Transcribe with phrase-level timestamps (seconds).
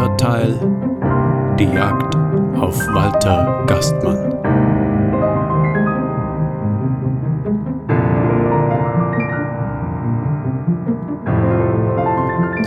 [0.00, 0.58] Dritter Teil
[1.58, 2.16] Die Jagd
[2.58, 4.32] auf Walter Gastmann.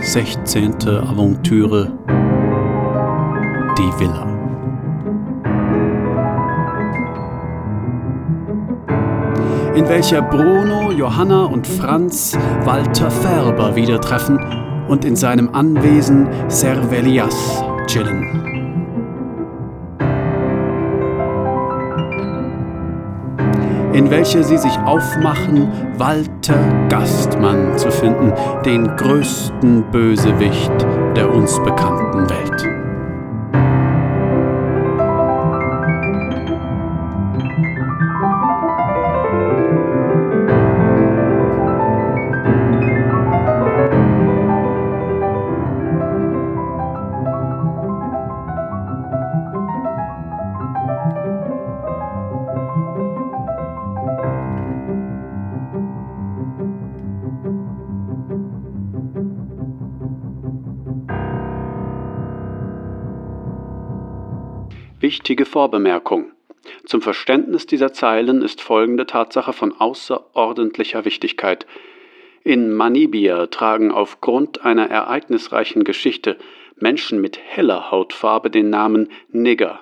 [0.00, 1.90] Sechzehnte Aventüre
[3.78, 4.30] Die Villa.
[9.74, 17.62] in welcher Bruno, Johanna und Franz Walter Färber wieder treffen und in seinem Anwesen Servelias
[17.86, 18.44] chillen.
[23.94, 28.32] in welcher sie sich aufmachen, Walter Gastmann zu finden,
[28.64, 30.72] den größten Bösewicht
[31.16, 32.83] der uns bekannten Welt.
[65.24, 66.32] Wichtige Vorbemerkung.
[66.84, 71.66] Zum Verständnis dieser Zeilen ist folgende Tatsache von außerordentlicher Wichtigkeit.
[72.42, 76.36] In Manibia tragen aufgrund einer ereignisreichen Geschichte
[76.76, 79.80] Menschen mit heller Hautfarbe den Namen Nigger,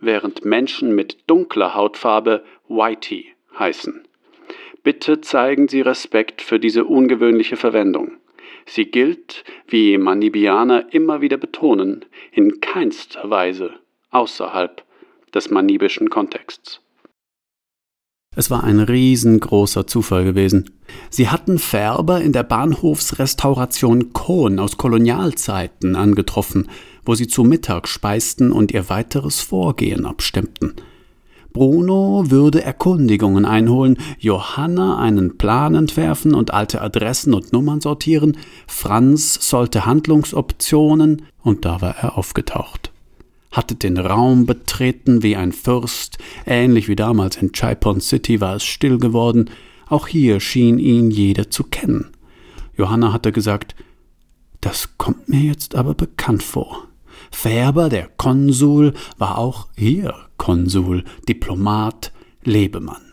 [0.00, 4.06] während Menschen mit dunkler Hautfarbe Whitey heißen.
[4.84, 8.12] Bitte zeigen Sie Respekt für diese ungewöhnliche Verwendung.
[8.64, 13.74] Sie gilt, wie Manibianer immer wieder betonen, in keinster Weise
[14.10, 14.82] außerhalb
[15.34, 16.80] des manibischen Kontexts.
[18.36, 20.70] Es war ein riesengroßer Zufall gewesen.
[21.10, 26.68] Sie hatten Färber in der Bahnhofsrestauration Kohn aus Kolonialzeiten angetroffen,
[27.04, 30.76] wo sie zu Mittag speisten und ihr weiteres Vorgehen abstimmten.
[31.52, 38.36] Bruno würde Erkundigungen einholen, Johanna einen Plan entwerfen und alte Adressen und Nummern sortieren,
[38.68, 42.92] Franz sollte Handlungsoptionen, und da war er aufgetaucht
[43.50, 48.64] hatte den Raum betreten wie ein Fürst, ähnlich wie damals in Chaipon City war es
[48.64, 49.50] still geworden,
[49.88, 52.10] auch hier schien ihn jeder zu kennen.
[52.76, 53.74] Johanna hatte gesagt,
[54.60, 56.88] das kommt mir jetzt aber bekannt vor.
[57.30, 62.12] Färber, der Konsul, war auch hier Konsul, Diplomat,
[62.44, 63.07] Lebemann.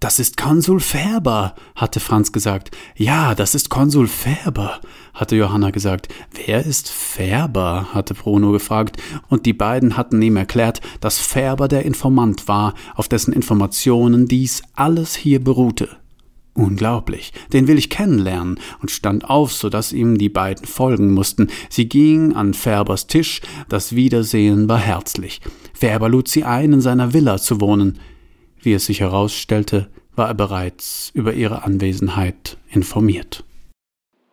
[0.00, 2.70] Das ist Konsul Färber, hatte Franz gesagt.
[2.96, 4.78] Ja, das ist Konsul Färber,
[5.12, 6.06] hatte Johanna gesagt.
[6.32, 7.88] Wer ist Färber?
[7.92, 8.96] hatte Bruno gefragt,
[9.28, 14.62] und die beiden hatten ihm erklärt, dass Färber der Informant war, auf dessen Informationen dies
[14.76, 15.88] alles hier beruhte.
[16.54, 21.48] Unglaublich, den will ich kennenlernen, und stand auf, so dass ihm die beiden folgen mussten.
[21.70, 25.40] Sie ging an Färbers Tisch, das Wiedersehen war herzlich.
[25.74, 27.98] Färber lud sie ein, in seiner Villa zu wohnen.
[28.60, 33.44] Wie es sich herausstellte, war er bereits über ihre Anwesenheit informiert.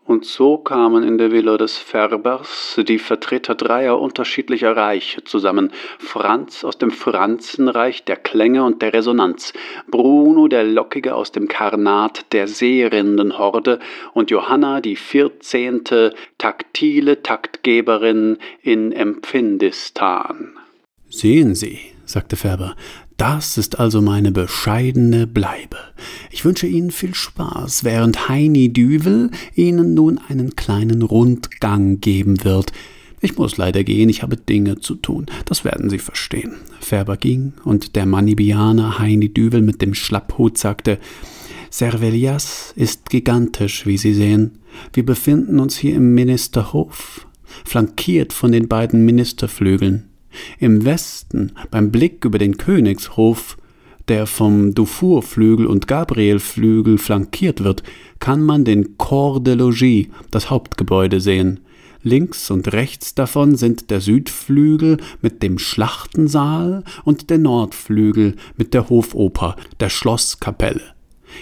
[0.07, 5.71] Und so kamen in der Villa des Färbers die Vertreter dreier unterschiedlicher Reiche zusammen.
[5.97, 9.51] Franz aus dem Franzenreich der Klänge und der Resonanz,
[9.89, 13.79] Bruno der Lockige aus dem Karnat der Seerindenhorde
[14.13, 20.53] und Johanna die vierzehnte taktile Taktgeberin in Empfindistan.
[21.09, 22.75] Sehen Sie, sagte Färber,
[23.17, 25.77] das ist also meine bescheidene Bleibe.
[26.31, 32.73] Ich wünsche Ihnen viel Spaß, während Heini Düvel Ihnen nun einen kleinen Rundgang geben wird.
[33.21, 35.27] Ich muss leider gehen, ich habe Dinge zu tun.
[35.45, 36.55] Das werden Sie verstehen.
[36.81, 40.99] Färber ging, und der Manibianer Heini Düvel mit dem Schlapphut sagte
[41.69, 44.59] Servelias ist gigantisch, wie Sie sehen.
[44.93, 47.27] Wir befinden uns hier im Ministerhof,
[47.63, 50.09] flankiert von den beiden Ministerflügeln.
[50.59, 53.57] Im Westen, beim Blick über den Königshof,
[54.07, 57.83] der vom Dufourflügel und Gabrielflügel flankiert wird,
[58.19, 61.59] kann man den Corps de Logis, das Hauptgebäude, sehen.
[62.03, 68.89] Links und rechts davon sind der Südflügel mit dem Schlachtensaal und der Nordflügel mit der
[68.89, 70.94] Hofoper, der Schlosskapelle.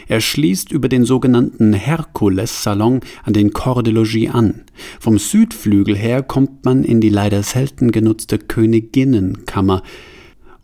[0.07, 4.63] Er schließt über den sogenannten Herkules-Salon an den Corps de Logis an.
[5.00, 9.84] Vom Südflügel her kommt man in die leider selten genutzte Königinnenkammer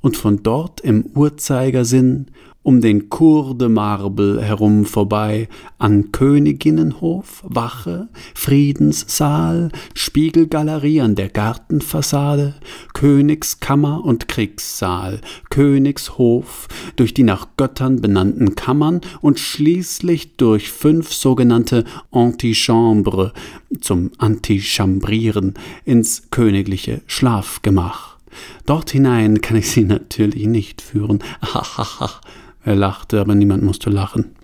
[0.02, 2.28] und von dort im Uhrzeigersinn
[2.62, 5.48] um den Cour de Marble herum vorbei,
[5.78, 12.56] an Königinnenhof, Wache, Friedenssaal, Spiegelgalerie an der Gartenfassade,
[12.94, 21.86] Königskammer und Kriegssaal, Königshof, durch die nach Göttern benannten Kammern und schließlich durch fünf sogenannte
[22.12, 23.34] Antichambre
[23.80, 25.54] zum Antichambrieren
[25.86, 28.18] ins königliche Schlafgemach.
[28.66, 31.20] Dort hinein kann ich Sie natürlich nicht führen.
[31.42, 32.20] Hahaha.
[32.70, 34.36] Er lachte, aber niemand musste lachen.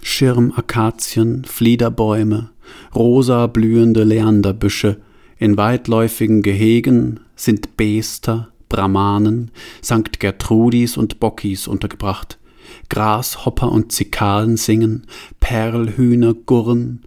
[0.00, 2.50] Schirmakazien, Fliederbäume,
[2.94, 5.00] rosa blühende Leanderbüsche,
[5.36, 9.50] in weitläufigen Gehegen sind Beester, Brahmanen,
[9.82, 10.20] St.
[10.20, 12.38] Gertrudis und Bockis untergebracht.
[12.90, 15.08] Grashopper und Zikalen singen,
[15.40, 17.02] Perlhühner gurren.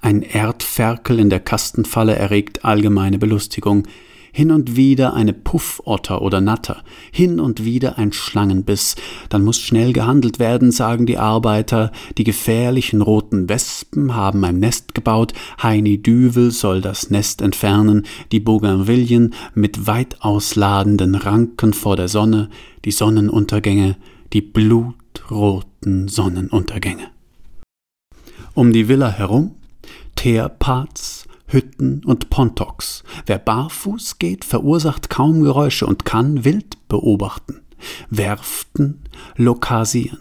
[0.00, 3.86] Ein Erdferkel in der Kastenfalle erregt allgemeine Belustigung
[4.32, 6.82] hin und wieder eine Puffotter oder Natter,
[7.12, 8.96] hin und wieder ein Schlangenbiss.
[9.28, 11.92] Dann muss schnell gehandelt werden, sagen die Arbeiter.
[12.16, 15.32] Die gefährlichen roten Wespen haben ein Nest gebaut.
[15.62, 18.06] Heini Düvel soll das Nest entfernen.
[18.32, 22.48] Die Bougainvillen mit weit ausladenden Ranken vor der Sonne.
[22.84, 23.96] Die Sonnenuntergänge,
[24.32, 27.10] die blutroten Sonnenuntergänge.
[28.54, 29.54] Um die Villa herum
[30.16, 33.02] Teerpads, Hütten und Pontoks.
[33.26, 37.62] Wer barfuß geht, verursacht kaum Geräusche und kann wild beobachten.
[38.10, 39.00] Werften,
[39.36, 40.18] lokasieren.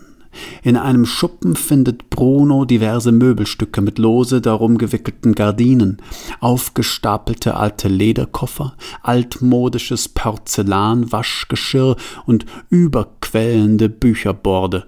[0.63, 5.97] In einem Schuppen findet Bruno diverse Möbelstücke mit lose darum gewickelten Gardinen,
[6.39, 11.95] aufgestapelte alte Lederkoffer, altmodisches Porzellanwaschgeschirr
[12.25, 14.85] und überquellende Bücherborde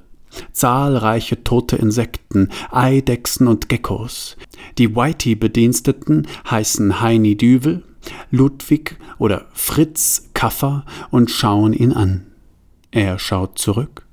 [0.51, 4.37] zahlreiche tote Insekten, Eidechsen und Geckos.
[4.77, 7.83] Die Whitey-Bediensteten heißen Heini Düvel,
[8.31, 12.25] Ludwig oder Fritz Kaffer und schauen ihn an.
[12.91, 14.05] Er schaut zurück,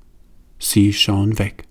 [0.58, 1.64] sie schauen weg.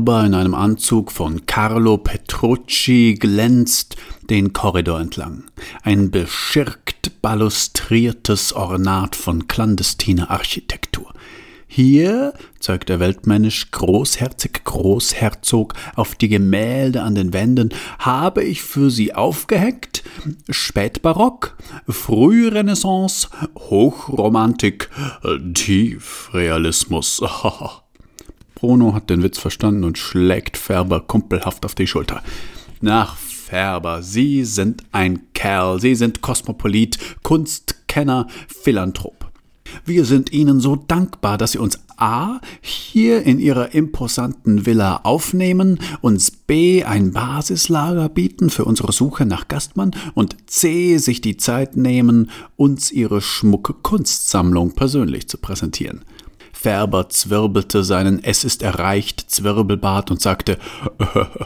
[0.00, 3.96] Färber in einem Anzug von Carlo Petrucci glänzt
[4.30, 5.44] den Korridor entlang.
[5.82, 11.12] Ein beschirkt balustriertes Ornat von clandestiner Architektur.
[11.66, 17.68] Hier, zeigt er weltmännisch großherzig Großherzog auf die Gemälde an den Wänden,
[17.98, 20.02] habe ich für sie aufgehängt
[20.48, 24.88] Spätbarock, Frührenaissance, Hochromantik,
[25.52, 27.20] Tiefrealismus.
[28.60, 32.22] Bruno hat den Witz verstanden und schlägt Färber kumpelhaft auf die Schulter.
[32.82, 39.30] Nach Färber, Sie sind ein Kerl, Sie sind Kosmopolit, Kunstkenner, Philanthrop.
[39.86, 42.40] Wir sind Ihnen so dankbar, dass Sie uns A.
[42.60, 46.84] hier in Ihrer imposanten Villa aufnehmen, uns B.
[46.84, 50.98] ein Basislager bieten für unsere Suche nach Gastmann und C.
[50.98, 56.04] sich die Zeit nehmen, uns Ihre schmucke Kunstsammlung persönlich zu präsentieren.
[56.60, 60.58] Färber zwirbelte seinen Es ist erreicht Zwirbelbart und sagte,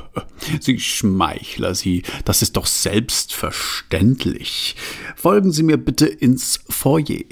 [0.61, 4.75] Sie Schmeichler, Sie, das ist doch selbstverständlich.
[5.15, 7.23] Folgen Sie mir bitte ins Foyer.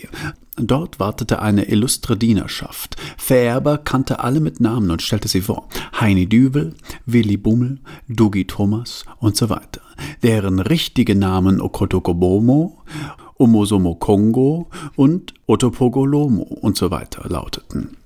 [0.54, 2.94] Dort wartete eine illustre Dienerschaft.
[3.16, 5.68] Färber kannte alle mit Namen und stellte sie vor.
[5.98, 9.80] Heini Dübel, Willi Bummel, Dugi Thomas und so weiter.
[10.22, 12.78] Deren richtige Namen Okotokobomo
[13.42, 17.96] Omosomo Kongo und Otopogolomo und so weiter lauteten.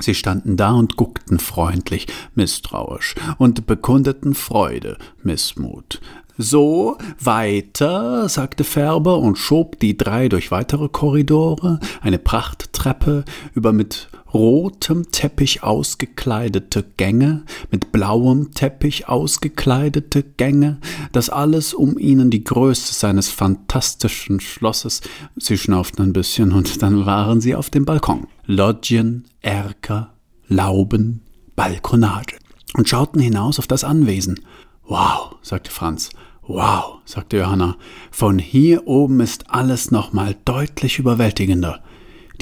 [0.00, 6.00] Sie standen da und guckten freundlich, misstrauisch und bekundeten Freude, Missmut.
[6.38, 14.08] So, weiter, sagte Färber und schob die drei durch weitere Korridore, eine Prachttreppe, über mit
[14.32, 20.78] rotem Teppich ausgekleidete Gänge, mit blauem Teppich ausgekleidete Gänge,
[21.12, 25.00] das alles um ihnen die Größe seines fantastischen Schlosses.
[25.36, 28.26] Sie schnauften ein bisschen und dann waren sie auf dem Balkon.
[28.46, 30.12] Loggien, Erker,
[30.48, 31.22] Lauben,
[31.56, 32.36] Balkonage
[32.74, 34.40] und schauten hinaus auf das Anwesen.
[34.86, 36.10] Wow, sagte Franz.
[36.46, 37.76] Wow, sagte Johanna.
[38.10, 41.80] Von hier oben ist alles nochmal deutlich überwältigender.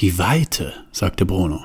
[0.01, 1.65] Die Weite, sagte Bruno.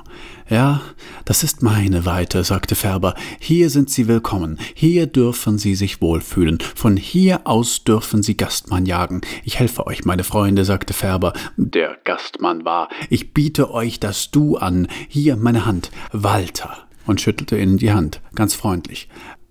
[0.50, 0.82] Ja,
[1.24, 3.14] das ist meine Weite, sagte Färber.
[3.38, 4.58] Hier sind Sie willkommen.
[4.74, 6.58] Hier dürfen Sie sich wohlfühlen.
[6.74, 9.20] Von hier aus dürfen Sie Gastmann jagen.
[9.44, 11.32] Ich helfe euch, meine Freunde, sagte Färber.
[11.56, 12.88] Der Gastmann war.
[13.08, 14.88] Ich biete euch das Du an.
[15.08, 15.92] Hier meine Hand.
[16.10, 16.88] Walter.
[17.06, 19.08] Und schüttelte ihnen die Hand, ganz freundlich.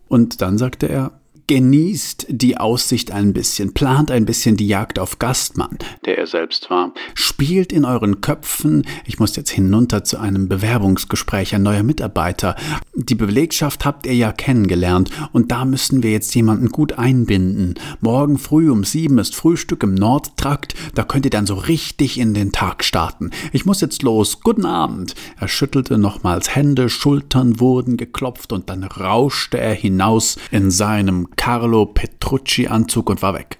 [0.09, 5.19] Und dann sagte er, genießt die Aussicht ein bisschen, plant ein bisschen die Jagd auf
[5.19, 10.47] Gastmann, der er selbst war, spielt in euren Köpfen, ich muss jetzt hinunter zu einem
[10.47, 12.55] Bewerbungsgespräch, ein neuer Mitarbeiter.
[12.93, 17.75] Die Belegschaft habt ihr ja kennengelernt und da müssen wir jetzt jemanden gut einbinden.
[18.01, 22.33] Morgen früh um sieben ist Frühstück im Nordtrakt, da könnt ihr dann so richtig in
[22.33, 23.31] den Tag starten.
[23.51, 25.15] Ich muss jetzt los, guten Abend.
[25.39, 31.85] Er schüttelte nochmals Hände, Schultern wurden geklopft und dann rauschte er hinaus in seinem Carlo
[31.85, 33.57] Petrucci-Anzug und war weg.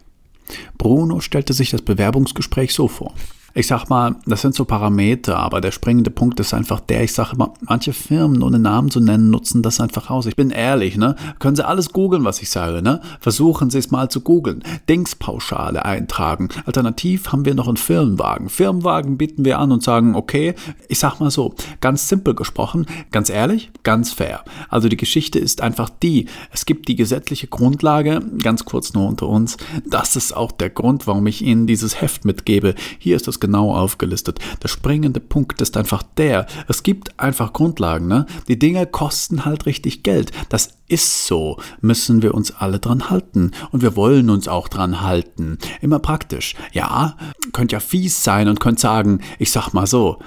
[0.77, 3.13] Bruno stellte sich das Bewerbungsgespräch so vor.
[3.55, 7.13] Ich sag mal, das sind so Parameter, aber der springende Punkt ist einfach der, ich
[7.13, 10.25] sage immer, manche Firmen, ohne Namen zu nennen, nutzen das einfach aus.
[10.25, 11.15] Ich bin ehrlich, ne?
[11.37, 12.99] Können Sie alles googeln, was ich sage, ne?
[13.19, 14.63] Versuchen Sie es mal zu googeln.
[14.89, 16.49] Dingspauschale eintragen.
[16.65, 18.49] Alternativ haben wir noch einen Firmenwagen.
[18.49, 20.55] Firmenwagen bieten wir an und sagen, okay,
[20.87, 24.43] ich sag mal so, ganz simpel gesprochen, ganz ehrlich, ganz fair.
[24.69, 29.27] Also die Geschichte ist einfach die, es gibt die gesetzliche Grundlage, ganz kurz nur unter
[29.27, 32.73] uns, das ist auch der Grund, warum ich Ihnen dieses Heft mitgebe.
[32.97, 34.39] Hier ist das genau aufgelistet.
[34.63, 38.25] Der springende Punkt ist einfach der, es gibt einfach Grundlagen, ne?
[38.47, 40.31] Die Dinge kosten halt richtig Geld.
[40.47, 43.51] Das ist so, müssen wir uns alle dran halten.
[43.71, 45.57] Und wir wollen uns auch dran halten.
[45.81, 46.55] Immer praktisch.
[46.71, 47.17] Ja,
[47.51, 50.19] könnt ja fies sein und könnt sagen, ich sag mal so,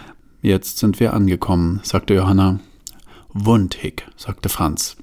[0.42, 2.60] jetzt sind wir angekommen, sagte Johanna.
[3.32, 4.98] Wundhig, sagte Franz.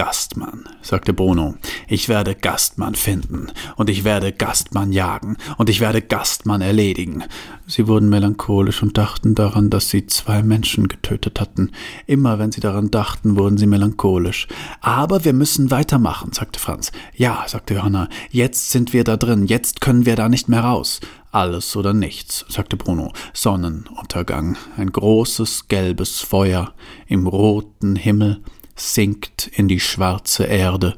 [0.00, 1.56] Gastmann, sagte Bruno.
[1.86, 7.24] Ich werde Gastmann finden, und ich werde Gastmann jagen, und ich werde Gastmann erledigen.
[7.66, 11.72] Sie wurden melancholisch und dachten daran, dass sie zwei Menschen getötet hatten.
[12.06, 14.48] Immer wenn sie daran dachten, wurden sie melancholisch.
[14.80, 16.92] Aber wir müssen weitermachen, sagte Franz.
[17.14, 21.00] Ja, sagte Johanna, jetzt sind wir da drin, jetzt können wir da nicht mehr raus.
[21.30, 23.12] Alles oder nichts, sagte Bruno.
[23.34, 26.72] Sonnenuntergang, ein großes gelbes Feuer
[27.06, 28.40] im roten Himmel,
[28.80, 30.96] sinkt in die schwarze Erde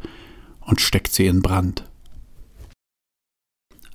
[0.61, 1.85] und steckt sie in Brand.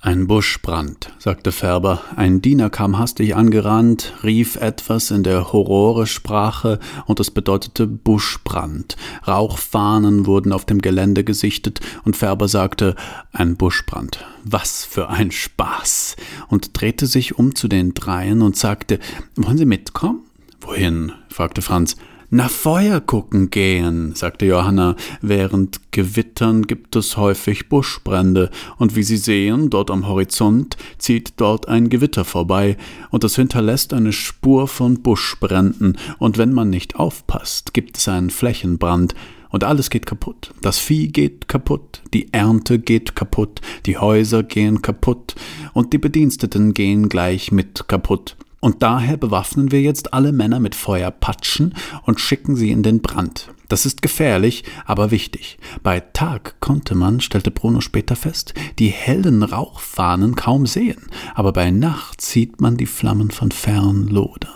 [0.00, 2.00] Ein Buschbrand, sagte Färber.
[2.14, 8.96] Ein Diener kam hastig angerannt, rief etwas in der Horore-Sprache und es bedeutete Buschbrand.
[9.26, 12.94] Rauchfahnen wurden auf dem Gelände gesichtet und Färber sagte,
[13.32, 14.24] ein Buschbrand.
[14.44, 16.14] Was für ein Spaß!
[16.46, 19.00] und drehte sich um zu den Dreien und sagte,
[19.34, 20.20] wollen Sie mitkommen?
[20.60, 21.10] Wohin?
[21.28, 21.96] fragte Franz.
[22.30, 29.16] Nach Feuer gucken gehen, sagte Johanna, während Gewittern gibt es häufig Buschbrände, und wie Sie
[29.16, 32.76] sehen, dort am Horizont zieht dort ein Gewitter vorbei,
[33.08, 38.28] und es hinterlässt eine Spur von Buschbränden, und wenn man nicht aufpasst, gibt es einen
[38.28, 39.14] Flächenbrand,
[39.48, 40.52] und alles geht kaputt.
[40.60, 45.34] Das Vieh geht kaputt, die Ernte geht kaputt, die Häuser gehen kaputt,
[45.72, 48.36] und die Bediensteten gehen gleich mit kaputt.
[48.60, 53.50] Und daher bewaffnen wir jetzt alle Männer mit Feuerpatschen und schicken sie in den Brand.
[53.68, 55.58] Das ist gefährlich, aber wichtig.
[55.82, 61.02] Bei Tag konnte man, stellte Bruno später fest, die hellen Rauchfahnen kaum sehen,
[61.34, 64.52] aber bei Nacht sieht man die Flammen von fern lodern.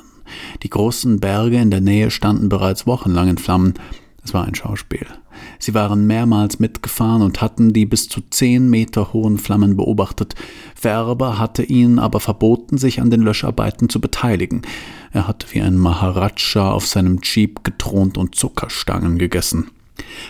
[0.63, 3.75] Die großen Berge in der Nähe standen bereits wochenlang in Flammen.
[4.25, 5.07] Es war ein Schauspiel.
[5.59, 10.35] Sie waren mehrmals mitgefahren und hatten die bis zu zehn Meter hohen Flammen beobachtet.
[10.75, 14.63] Färber hatte ihnen aber verboten, sich an den Löscharbeiten zu beteiligen.
[15.13, 19.71] Er hatte wie ein Maharaja auf seinem Jeep gethront und Zuckerstangen gegessen.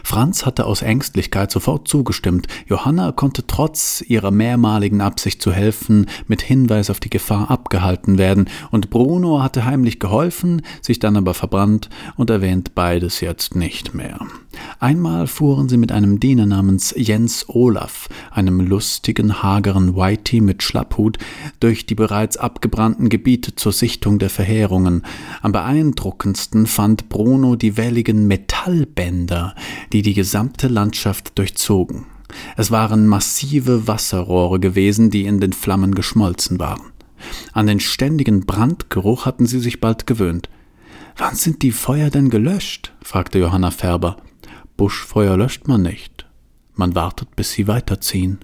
[0.04, 2.46] Franz hatte aus Ängstlichkeit sofort zugestimmt.
[2.66, 8.48] Johanna konnte trotz ihrer mehrmaligen Absicht zu helfen mit Hinweis auf die Gefahr abgehalten werden,
[8.70, 14.18] und Bruno hatte heimlich geholfen, sich dann aber verbrannt und erwähnt beides jetzt nicht mehr.
[14.78, 21.18] Einmal fuhren sie mit einem Diener namens Jens Olaf, einem lustigen, hageren Whitey mit Schlapphut,
[21.60, 25.02] durch die bereits abgebrannten Gebiete zur Sichtung der Verheerungen.
[25.40, 29.54] Am beeindruckendsten fand Bruno die welligen Metallbänder,
[29.92, 32.06] die die gesamte Landschaft durchzogen.
[32.56, 36.92] Es waren massive Wasserrohre gewesen, die in den Flammen geschmolzen waren.
[37.52, 40.48] An den ständigen Brandgeruch hatten sie sich bald gewöhnt.
[41.16, 42.92] Wann sind die Feuer denn gelöscht?
[43.02, 44.16] fragte Johanna Färber.
[44.76, 46.26] Buschfeuer löscht man nicht.
[46.74, 48.38] Man wartet, bis sie weiterziehen.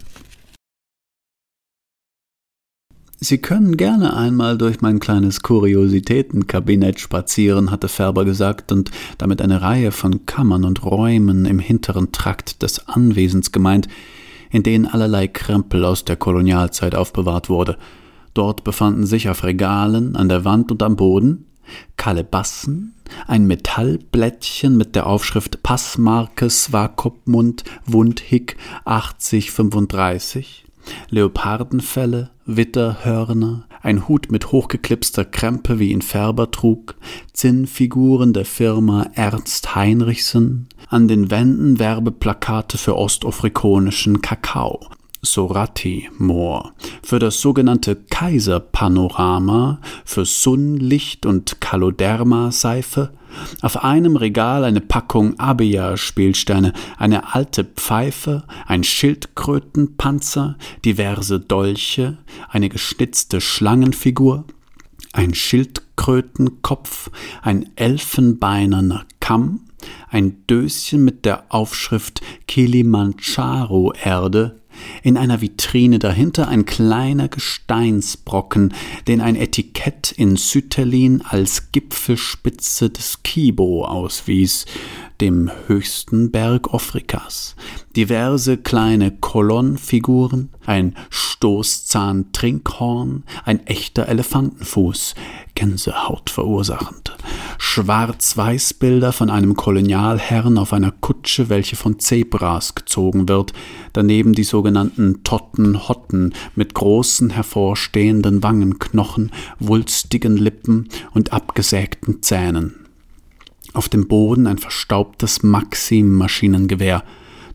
[3.21, 9.61] Sie können gerne einmal durch mein kleines Kuriositätenkabinett spazieren, hatte Färber gesagt und damit eine
[9.61, 13.89] Reihe von Kammern und Räumen im hinteren Trakt des Anwesens gemeint,
[14.51, 17.77] in denen allerlei Krempel aus der Kolonialzeit aufbewahrt wurde.
[18.35, 21.45] Dort befanden sich auf Regalen, an der Wand und am Boden
[21.97, 22.95] Kalebassen,
[23.27, 30.68] ein Metallblättchen mit der Aufschrift Passmarke Swakopmund Wundhick 8035,
[31.11, 36.97] Leopardenfelle, Witterhörner, ein Hut mit hochgeklipster Krempe, wie ihn Färber trug,
[37.33, 44.81] Zinnfiguren der Firma Ernst Heinrichsen, an den Wänden Werbeplakate für ostafrikanischen Kakao,
[45.23, 53.11] Sorati Moor, für das sogenannte Kaiserpanorama, für Sunlicht und Kaloderma Seife,
[53.61, 63.41] auf einem Regal eine Packung Abia-Spielsteine, eine alte Pfeife, ein Schildkrötenpanzer, diverse Dolche, eine geschnitzte
[63.41, 64.45] Schlangenfigur,
[65.13, 67.11] ein Schildkrötenkopf,
[67.43, 69.61] ein elfenbeinerner Kamm,
[70.09, 74.61] ein Döschen mit der Aufschrift Kilimanjaro-Erde,
[75.03, 78.75] in einer Vitrine dahinter ein kleiner Gesteinsbrocken,
[79.07, 84.67] den ein Etikett in Sütterlin als Gipfelspitze des Kibo auswies,
[85.21, 87.57] dem höchsten Berg Afrikas.
[87.97, 95.17] Diverse kleine Kolonnenfiguren, ein Stoßzahn-Trinkhorn, ein echter Elefantenfuß,
[95.55, 97.17] Gänsehaut verursachend.
[97.59, 103.53] Schwarz-Weiß-Bilder von einem Kolonialherrn auf einer Kutsche, welche von Zebras gezogen wird,
[103.93, 112.88] daneben die sogenannten Totten-Hotten mit großen hervorstehenden Wangenknochen, wulstigen Lippen und abgesägten Zähnen.
[113.75, 117.05] Auf dem Boden ein verstaubtes Maxim-Maschinengewehr,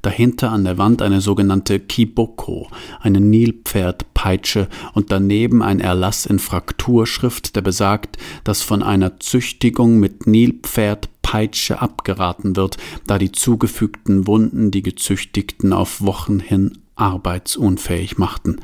[0.03, 2.67] dahinter an der Wand eine sogenannte Kiboko,
[2.99, 10.27] eine Nilpferdpeitsche und daneben ein Erlass in Frakturschrift, der besagt, dass von einer Züchtigung mit
[10.27, 12.77] Nilpferdpeitsche abgeraten wird,
[13.07, 18.57] da die zugefügten Wunden die Gezüchtigten auf Wochen hin arbeitsunfähig machten.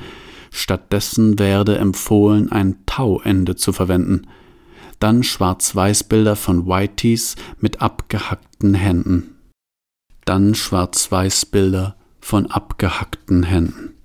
[0.51, 4.27] Stattdessen werde empfohlen, ein Tauende zu verwenden.
[4.99, 9.35] Dann Schwarz-Weiß-Bilder von Whiteys mit abgehackten Händen
[10.29, 13.95] dann Schwarz-Weiß-Bilder von abgehackten Händen.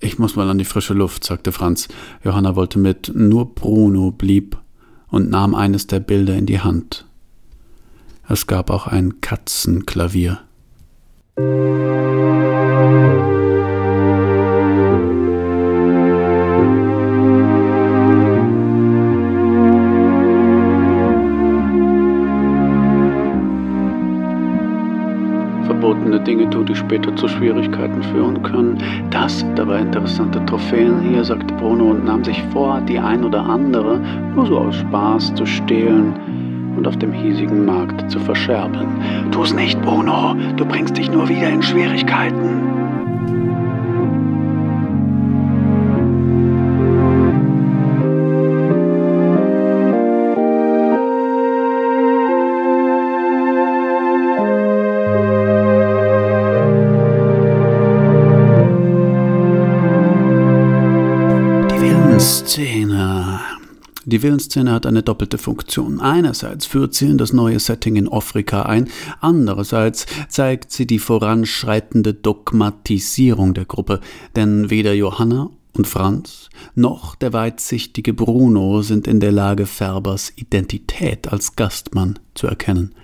[0.00, 1.86] Ich muss mal an die frische Luft, sagte Franz.
[2.24, 4.58] Johanna wollte mit, nur Bruno blieb
[5.06, 7.06] und nahm eines der Bilder in die Hand.
[8.28, 10.40] Es gab auch ein Katzenklavier.
[26.10, 28.78] Dinge tut, die später zu Schwierigkeiten führen können.
[29.10, 33.44] Das sind aber interessante Trophäen hier, sagte Bruno und nahm sich vor, die ein oder
[33.44, 34.00] andere
[34.34, 36.14] nur so aus Spaß zu stehlen
[36.76, 38.88] und auf dem hiesigen Markt zu verscherbeln.
[39.30, 42.71] Tu's nicht, Bruno, du bringst dich nur wieder in Schwierigkeiten.
[64.12, 65.98] Die Villenszene hat eine doppelte Funktion.
[65.98, 68.90] Einerseits führt sie in das neue Setting in Afrika ein,
[69.22, 74.00] andererseits zeigt sie die voranschreitende Dogmatisierung der Gruppe,
[74.36, 81.32] denn weder Johanna und Franz noch der weitsichtige Bruno sind in der Lage, Färbers Identität
[81.32, 82.94] als Gastmann zu erkennen.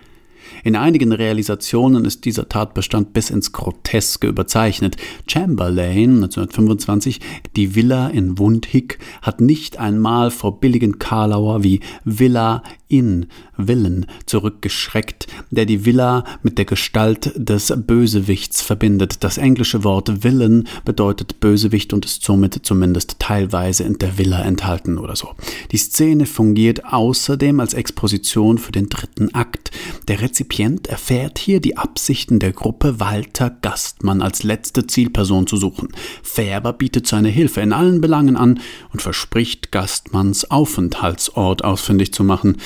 [0.64, 4.96] In einigen Realisationen ist dieser Tatbestand bis ins Groteske überzeichnet.
[5.26, 7.20] Chamberlain 1925,
[7.56, 15.26] die Villa in Wundhick, hat nicht einmal vor billigen Karlauer wie Villa in Willen zurückgeschreckt,
[15.50, 19.22] der die Villa mit der Gestalt des Bösewichts verbindet.
[19.24, 24.98] Das englische Wort Villain bedeutet Bösewicht und ist somit zumindest teilweise in der Villa enthalten
[24.98, 25.34] oder so.
[25.70, 29.70] Die Szene fungiert außerdem als Exposition für den dritten Akt.
[30.08, 35.90] Der Rezipient erfährt hier die Absichten der Gruppe, Walter Gastmann als letzte Zielperson zu suchen.
[36.22, 38.58] Färber bietet seine Hilfe in allen Belangen an
[38.90, 42.56] und verspricht Gastmanns Aufenthaltsort ausfindig zu machen.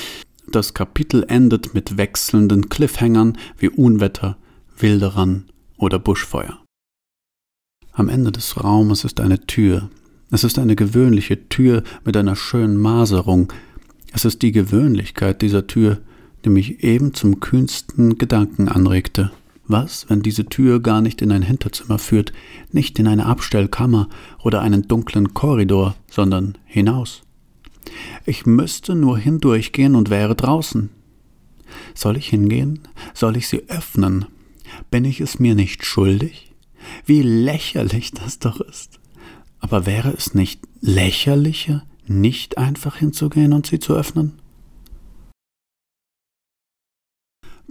[0.49, 4.37] Das Kapitel endet mit wechselnden Cliffhängern wie Unwetter,
[4.77, 6.63] Wilderern oder Buschfeuer.
[7.91, 9.89] Am Ende des Raumes ist eine Tür.
[10.31, 13.51] Es ist eine gewöhnliche Tür mit einer schönen Maserung.
[14.13, 15.99] Es ist die Gewöhnlichkeit dieser Tür,
[16.45, 19.31] die mich eben zum kühnsten Gedanken anregte.
[19.65, 22.33] Was, wenn diese Tür gar nicht in ein Hinterzimmer führt,
[22.71, 24.09] nicht in eine Abstellkammer
[24.43, 27.21] oder einen dunklen Korridor, sondern hinaus?
[28.25, 30.89] Ich müsste nur hindurchgehen und wäre draußen.
[31.95, 32.79] Soll ich hingehen?
[33.13, 34.25] Soll ich sie öffnen?
[34.91, 36.51] Bin ich es mir nicht schuldig?
[37.05, 38.99] Wie lächerlich das doch ist.
[39.59, 44.33] Aber wäre es nicht lächerlicher, nicht einfach hinzugehen und sie zu öffnen?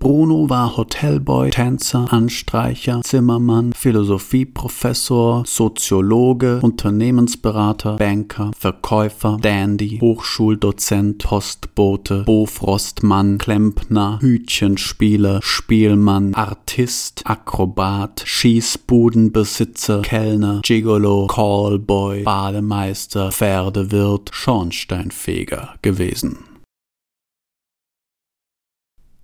[0.03, 13.39] Bruno war Hotelboy, Tänzer, Anstreicher, Zimmermann, Philosophieprofessor, Soziologe, Unternehmensberater, Banker, Verkäufer, Dandy, Hochschuldozent, Postbote, Bofrostmann,
[13.39, 26.52] Klempner, Hütchenspieler, Spielmann, Artist, Akrobat, Schießbudenbesitzer, Kellner, Gigolo, Callboy, Bademeister, Pferdewirt, Schornsteinfeger gewesen.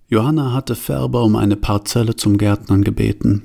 [0.09, 3.43] Johanna hatte Färber um eine Parzelle zum Gärtnern gebeten.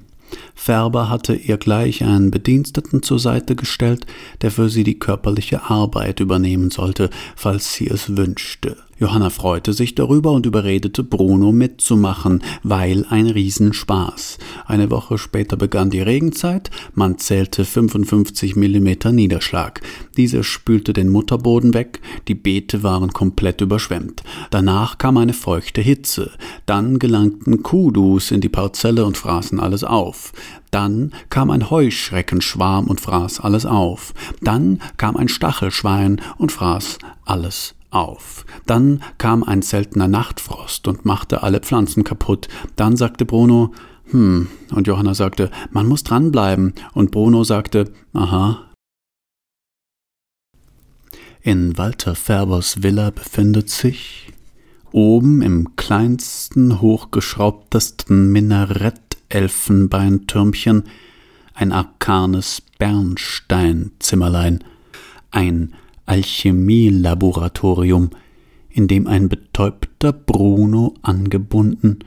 [0.55, 4.07] Färber hatte ihr gleich einen Bediensteten zur Seite gestellt,
[4.41, 8.79] der für sie die körperliche Arbeit übernehmen sollte, falls sie es wünschte.
[8.99, 14.39] Johanna freute sich darüber und überredete Bruno mitzumachen, weil ein Riesenspaß.
[14.67, 19.81] Eine Woche später begann die Regenzeit, man zählte 55 Millimeter Niederschlag.
[20.17, 24.23] Dieser spülte den Mutterboden weg, die Beete waren komplett überschwemmt.
[24.51, 26.31] Danach kam eine feuchte Hitze,
[26.67, 30.33] dann gelangten Kudus in die Parzelle und fraßen alles auf.
[30.71, 34.13] Dann kam ein Heuschreckenschwarm und fraß alles auf.
[34.41, 38.45] Dann kam ein Stachelschwein und fraß alles auf.
[38.67, 42.49] Dann kam ein seltener Nachtfrost und machte alle Pflanzen kaputt.
[42.77, 43.73] Dann sagte Bruno,
[44.11, 48.71] hm, und Johanna sagte, man muss dranbleiben, und Bruno sagte, aha.
[51.41, 54.31] In Walter Färbers Villa befindet sich,
[54.93, 60.85] oben im kleinsten, hochgeschraubtesten Minarett-Elfenbeintürmchen,
[61.55, 64.63] ein arkanes Bernsteinzimmerlein,
[65.31, 65.75] ein
[66.07, 68.11] Alchemielaboratorium,
[68.69, 72.01] in dem ein betäubter Bruno angebunden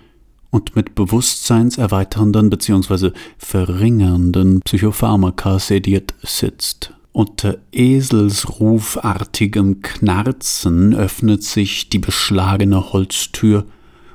[0.50, 3.12] und mit bewusstseinserweiternden bzw.
[3.38, 6.94] verringernden Psychopharmaka sediert sitzt.
[7.12, 13.66] Unter eselsrufartigem Knarzen öffnet sich die beschlagene Holztür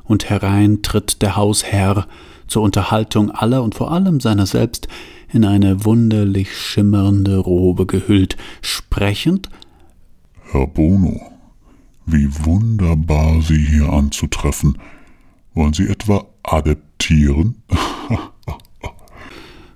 [0.05, 2.07] und herein tritt der Hausherr
[2.47, 4.89] zur Unterhaltung aller und vor allem seiner selbst
[5.33, 9.49] in eine wunderlich schimmernde Robe gehüllt, sprechend
[10.53, 11.19] Herr Bono,
[12.05, 14.77] wie wunderbar, Sie hier anzutreffen.
[15.55, 17.63] Wollen Sie etwa adeptieren?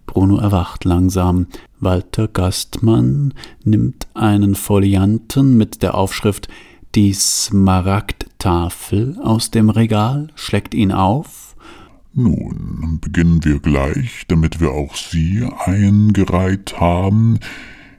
[0.06, 1.46] Bruno erwacht langsam.
[1.80, 3.32] Walter Gastmann
[3.64, 6.48] nimmt einen Folianten mit der Aufschrift
[6.94, 11.56] Die Smaragdtafel aus dem Regal, schlägt ihn auf.
[12.12, 17.40] Nun, beginnen wir gleich, damit wir auch Sie eingereiht haben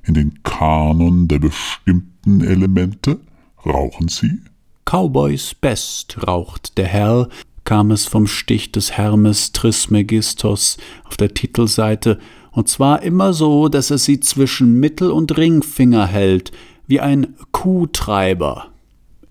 [0.07, 3.19] in den Kanon der bestimmten Elemente?
[3.65, 4.39] Rauchen Sie?
[4.85, 7.29] Cowboys Best raucht der Herr,
[7.65, 12.19] kam es vom Stich des Hermes Trismegistos auf der Titelseite,
[12.51, 16.51] und zwar immer so, dass er sie zwischen Mittel- und Ringfinger hält,
[16.87, 18.69] wie ein Kuhtreiber.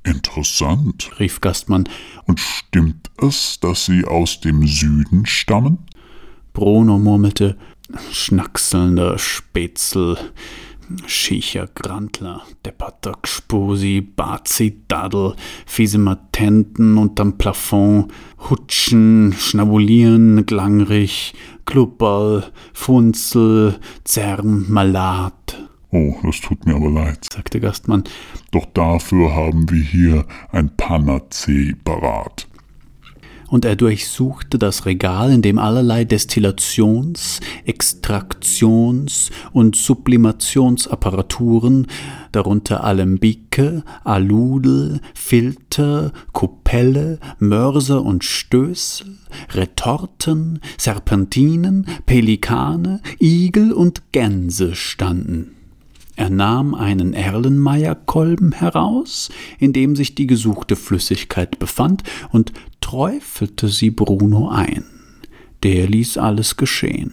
[0.04, 1.88] Interessant, rief Gastmann.
[2.26, 5.78] Und stimmt es, dass Sie aus dem Süden stammen?
[6.52, 7.56] Bruno murmelte,
[8.12, 10.16] schnackselnder Spätzl.
[11.06, 15.34] Schicher Grantler, depperter Gspusi, Bazi, Daddel,
[15.66, 18.12] fiese Matenten unterm Plafond,
[18.50, 25.68] Hutschen, Schnabulieren, Glangrig, Klubberl, Funzel, Zerm, Malat.
[25.90, 28.04] Oh, das tut mir aber leid, sagte Gastmann.
[28.50, 32.45] Doch dafür haben wir hier ein Panazee parat
[33.48, 41.86] und er durchsuchte das Regal, in dem allerlei Destillations-, Extraktions- und Sublimationsapparaturen,
[42.32, 49.18] darunter Alembike, Aludel, Filter, Kupelle, Mörser und Stößel,
[49.52, 55.55] Retorten, Serpentinen, Pelikane, Igel und Gänse standen.
[56.16, 62.02] Er nahm einen Erlenmeyer-Kolben heraus, in dem sich die gesuchte Flüssigkeit befand,
[62.32, 64.84] und träufelte sie Bruno ein.
[65.62, 67.12] Der ließ alles geschehen.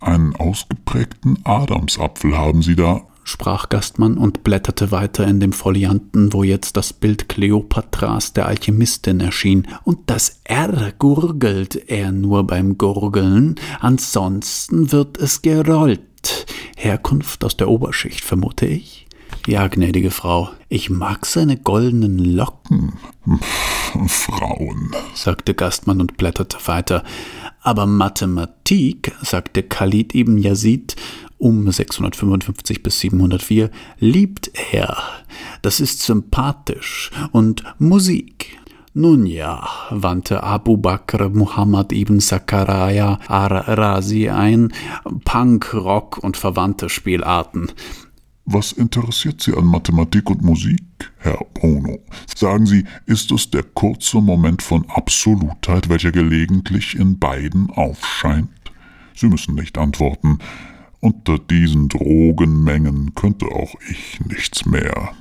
[0.00, 6.42] Einen ausgeprägten Adamsapfel haben Sie da, sprach Gastmann und blätterte weiter in dem Folianten, wo
[6.42, 9.66] jetzt das Bild Kleopatras der Alchemistin erschien.
[9.84, 16.00] Und das R gurgelt er nur beim Gurgeln, ansonsten wird es gerollt.
[16.76, 19.06] Herkunft aus der Oberschicht, vermute ich.
[19.46, 22.92] Ja, gnädige Frau, ich mag seine goldenen Locken.
[24.06, 27.02] Frauen, sagte Gastmann und blätterte weiter.
[27.60, 30.96] Aber Mathematik, sagte Khalid ibn Yazid
[31.38, 34.98] um 655 bis 704, liebt er.
[35.62, 37.10] Das ist sympathisch.
[37.32, 38.58] Und Musik.
[39.00, 44.72] Nun ja, wandte Abu Bakr Muhammad ibn Sakaraya ar-Razi ein,
[45.24, 47.70] Punk, Rock und verwandte Spielarten.
[48.44, 50.82] Was interessiert Sie an Mathematik und Musik,
[51.18, 52.00] Herr Bruno?
[52.34, 58.50] Sagen Sie, ist es der kurze Moment von Absolutheit, welcher gelegentlich in beiden aufscheint?
[59.14, 60.40] Sie müssen nicht antworten.
[60.98, 65.12] Unter diesen Drogenmengen könnte auch ich nichts mehr.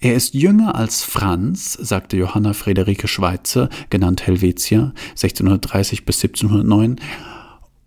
[0.00, 7.00] Er ist jünger als Franz, sagte Johanna Friederike Schweitzer, genannt Helvetia, 1630 bis 1709.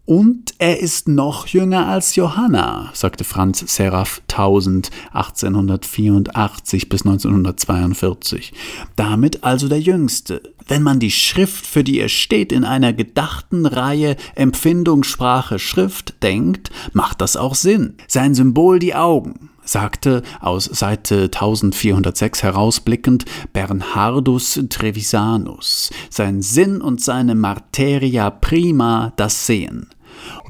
[0.04, 8.52] Und er ist noch jünger als Johanna, sagte Franz Seraph Tausend, 1884 bis 1942.
[8.98, 10.42] Damit also der Jüngste.
[10.68, 16.22] Wenn man die Schrift, für die er steht, in einer gedachten Reihe Empfindung, Sprache, Schrift
[16.24, 17.94] denkt, macht das auch Sinn.
[18.08, 27.36] Sein Symbol die Augen sagte aus Seite 1406 herausblickend Bernhardus Trevisanus, sein Sinn und seine
[27.36, 29.90] Materia prima das Sehen.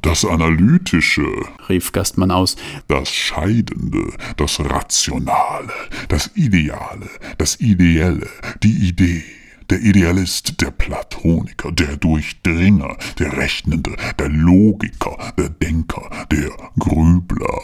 [0.02, 1.28] Das Analytische,
[1.70, 2.56] rief Gastmann aus,
[2.88, 5.74] das Scheidende, das Rationale,
[6.10, 8.28] das Ideale, das Ideelle,
[8.64, 9.24] die Idee
[9.72, 17.62] der Idealist, der Platoniker, der Durchdringer, der Rechnende, der Logiker, der Denker, der Grübler.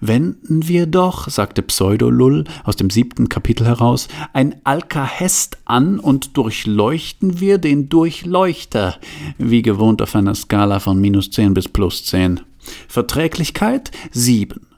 [0.00, 7.38] Wenden wir doch, sagte Pseudolull aus dem siebten Kapitel heraus, ein Alkahest an und durchleuchten
[7.38, 8.98] wir den Durchleuchter,
[9.36, 12.40] wie gewohnt auf einer Skala von minus zehn bis plus zehn.
[12.88, 14.68] Verträglichkeit sieben.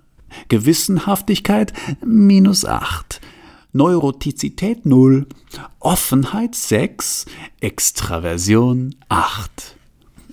[0.49, 1.73] Gewissenhaftigkeit
[2.05, 3.21] minus acht.
[3.77, 5.27] Neurotizität 0,
[5.81, 7.27] Offenheit 6,
[7.59, 9.75] Extraversion 8.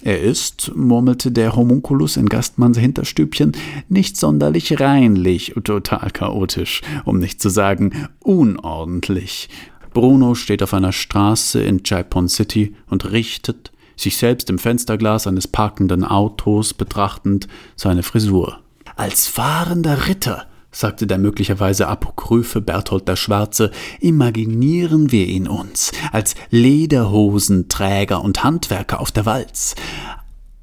[0.04, 3.54] Er ist, murmelte der Homunculus in Gastmanns Hinterstübchen,
[3.90, 9.50] nicht sonderlich reinlich, total chaotisch, um nicht zu sagen unordentlich.
[9.92, 15.48] Bruno steht auf einer Straße in Jaipon City und richtet, sich selbst im Fensterglas eines
[15.48, 18.60] parkenden Autos betrachtend, seine Frisur.
[18.98, 26.36] Als fahrender Ritter sagte der möglicherweise apokryphe Berthold der Schwarze, imaginieren wir ihn uns als
[26.50, 29.76] Lederhosenträger und Handwerker auf der Walz.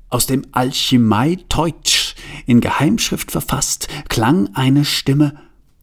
[0.08, 2.14] Aus dem Alchimei Teutsch,
[2.46, 5.34] in Geheimschrift verfasst, klang eine Stimme,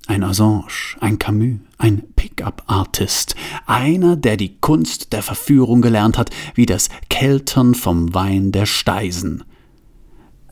[0.07, 3.35] ein Assange, ein Camus, ein Pickup-Artist,
[3.67, 9.43] einer, der die Kunst der Verführung gelernt hat, wie das Keltern vom Wein der Steisen.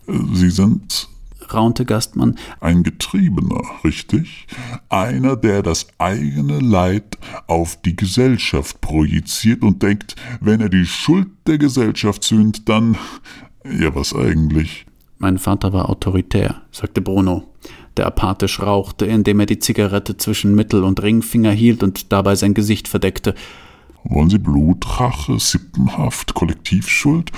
[0.07, 1.07] Sie sind
[1.51, 2.37] raunte Gastmann.
[2.59, 4.47] Ein Getriebener, richtig?
[4.89, 11.27] Einer, der das eigene Leid auf die Gesellschaft projiziert und denkt, wenn er die Schuld
[11.47, 12.97] der Gesellschaft sühnt, dann.
[13.65, 14.85] Ja, was eigentlich?
[15.19, 17.53] Mein Vater war autoritär, sagte Bruno,
[17.95, 22.53] der apathisch rauchte, indem er die Zigarette zwischen Mittel- und Ringfinger hielt und dabei sein
[22.53, 23.33] Gesicht verdeckte.
[24.03, 27.31] Wollen Sie Blutrache, Sippenhaft, Kollektivschuld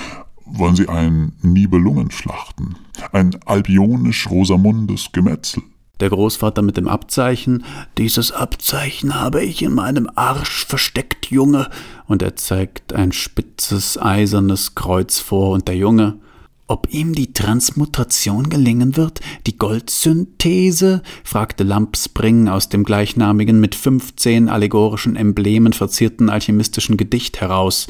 [0.45, 2.75] wollen Sie ein Nibelungen schlachten?
[3.11, 5.63] Ein albionisch-rosamundes Gemetzel?
[5.99, 7.63] Der Großvater mit dem Abzeichen.
[7.97, 11.69] Dieses Abzeichen habe ich in meinem Arsch versteckt, Junge.
[12.05, 16.19] Und er zeigt ein spitzes, eisernes Kreuz vor, und der Junge.
[16.67, 21.03] Ob ihm die Transmutation gelingen wird, die Goldsynthese?
[21.23, 27.87] fragte Lampspring aus dem gleichnamigen mit fünfzehn allegorischen Emblemen verzierten alchemistischen Gedicht heraus.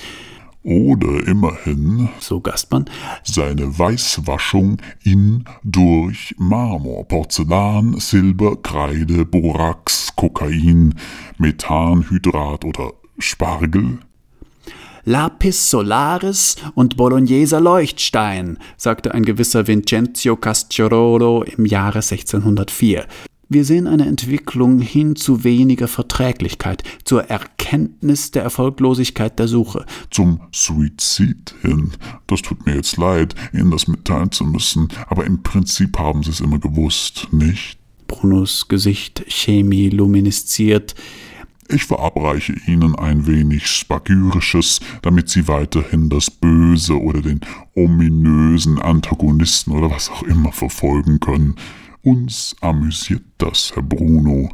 [0.66, 2.86] Oder immerhin, so Gastmann,
[3.24, 10.96] seine Weißwaschung in durch Marmor, Porzellan, Silber, Kreide, Borax, Kokain,
[11.38, 14.00] Methanhydrat oder Spargel?
[15.04, 23.06] Lapis solaris und Bologneser Leuchtstein, sagte ein gewisser Vincenzio Casciarolo im Jahre 1604.
[23.56, 29.86] Wir sehen eine Entwicklung hin zu weniger Verträglichkeit, zur Erkenntnis der Erfolglosigkeit der Suche.
[30.12, 31.92] Zum Suizid hin.
[32.28, 36.32] Das tut mir jetzt leid, Ihnen das mitteilen zu müssen, aber im Prinzip haben Sie
[36.32, 37.80] es immer gewusst, nicht?
[38.08, 40.94] Brunos Gesicht chemiluminisziert.
[41.70, 47.40] Ich verabreiche Ihnen ein wenig Spagyrisches, damit Sie weiterhin das Böse oder den
[47.74, 51.56] ominösen Antagonisten oder was auch immer verfolgen können.
[52.06, 54.48] Uns amüsiert das, Herr Bruno.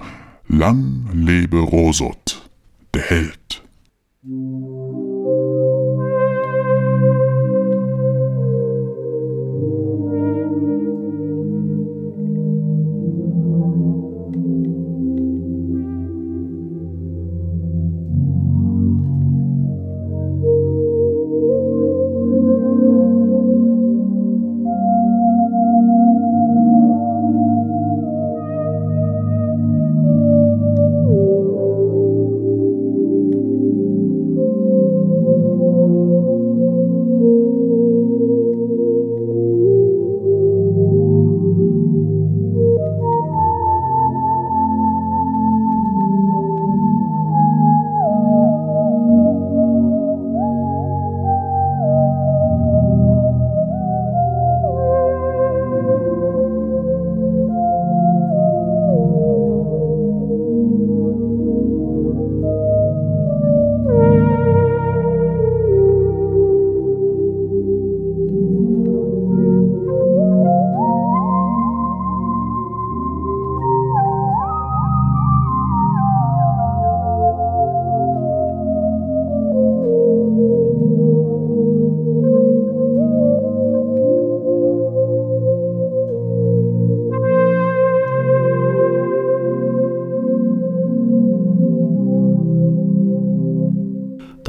[0.47, 2.49] Lang lebe Rosot,
[2.93, 3.61] der Held.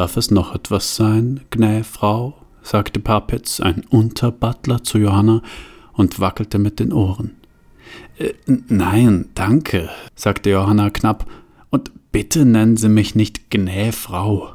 [0.03, 2.35] Darf es noch etwas sein, gnä Frau?
[2.61, 5.43] sagte Papitz, ein Unterbutler, zu Johanna
[5.93, 7.37] und wackelte mit den Ohren.
[8.19, 11.25] Äh, nein, danke, sagte Johanna knapp,
[11.71, 14.49] und bitte nennen Sie mich nicht gnä Frau.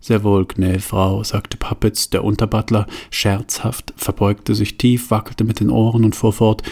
[0.00, 5.68] Sehr wohl, gnä Frau, sagte Papitz, der Unterbutler, scherzhaft, verbeugte sich tief, wackelte mit den
[5.68, 6.62] Ohren und fuhr fort,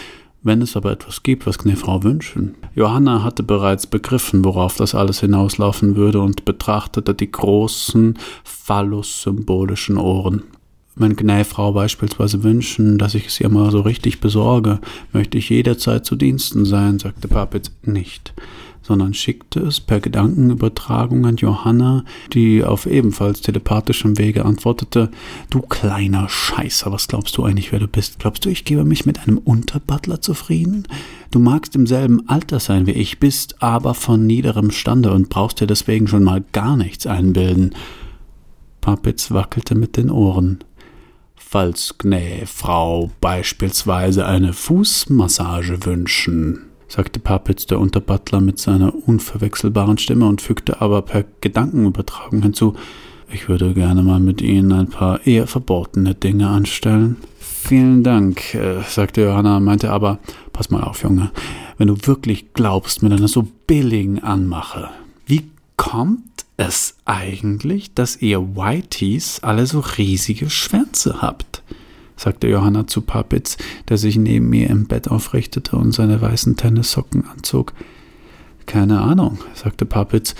[0.43, 2.55] wenn es aber etwas gibt, was Frau wünschen.
[2.75, 10.43] Johanna hatte bereits begriffen, worauf das alles hinauslaufen würde und betrachtete die großen, phallus-symbolischen Ohren.
[10.95, 14.79] Wenn Gnäfrau beispielsweise wünschen, dass ich es ihr mal so richtig besorge,
[15.13, 18.33] möchte ich jederzeit zu Diensten sein, sagte Papitz nicht
[18.81, 25.11] sondern schickte es per Gedankenübertragung an Johanna, die auf ebenfalls telepathischem Wege antwortete,
[25.49, 28.19] Du kleiner Scheißer, was glaubst du eigentlich, wer du bist?
[28.19, 30.87] Glaubst du, ich gebe mich mit einem Unterbutler zufrieden?
[31.29, 35.61] Du magst im selben Alter sein wie ich, bist aber von niederem Stande und brauchst
[35.61, 37.75] dir deswegen schon mal gar nichts einbilden.
[38.81, 40.63] Papitz wackelte mit den Ohren.
[41.35, 50.27] Falls Gnä Frau beispielsweise eine Fußmassage wünschen, sagte Papitz, der Unterbutler, mit seiner unverwechselbaren Stimme
[50.27, 52.75] und fügte aber per Gedankenübertragung hinzu,
[53.31, 57.15] ich würde gerne mal mit Ihnen ein paar eher verbotene Dinge anstellen.
[57.39, 60.19] Vielen Dank, äh, sagte Johanna, meinte aber,
[60.51, 61.31] pass mal auf, Junge,
[61.77, 64.89] wenn du wirklich glaubst mit einer so billigen Anmache,
[65.25, 71.63] wie kommt es eigentlich, dass ihr Whiteys alle so riesige Schwänze habt?
[72.21, 73.57] Sagte Johanna zu Papitz,
[73.89, 77.73] der sich neben mir im Bett aufrichtete und seine weißen Tennissocken anzog.
[78.67, 80.35] Keine Ahnung, sagte Papitz,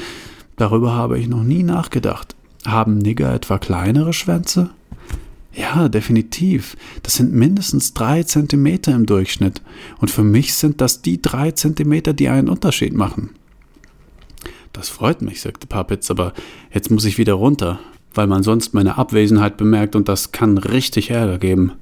[0.58, 2.36] darüber habe ich noch nie nachgedacht.
[2.65, 4.70] Haben Nigger etwa kleinere Schwänze?
[5.54, 6.78] Ja, definitiv.
[7.02, 9.63] Das sind mindestens drei Zentimeter im Durchschnitt.
[10.00, 13.32] Und für mich sind das die drei Zentimeter, die einen Unterschied machen.
[14.72, 16.34] Das freut mich, sagte Papitz, aber
[16.72, 17.80] jetzt muss ich wieder runter
[18.13, 21.74] weil man sonst meine Abwesenheit bemerkt und das kann richtig Ärger geben.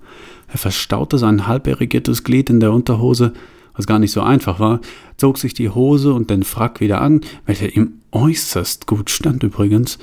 [0.48, 3.34] Er verstaute sein halb irrigiertes Glied in der Unterhose,
[3.76, 4.82] was gar nicht so einfach war,
[5.18, 10.00] zog sich die Hose und den Frack wieder an, welcher ihm äußerst gut stand übrigens.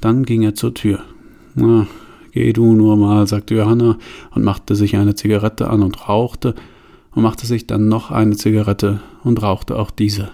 [0.00, 1.00] Dann ging er zur Tür.
[1.54, 1.86] Na,
[2.32, 3.98] geh du nur mal, sagte Johanna
[4.34, 6.54] und machte sich eine Zigarette an und rauchte
[7.14, 10.30] und machte sich dann noch eine Zigarette und rauchte auch diese.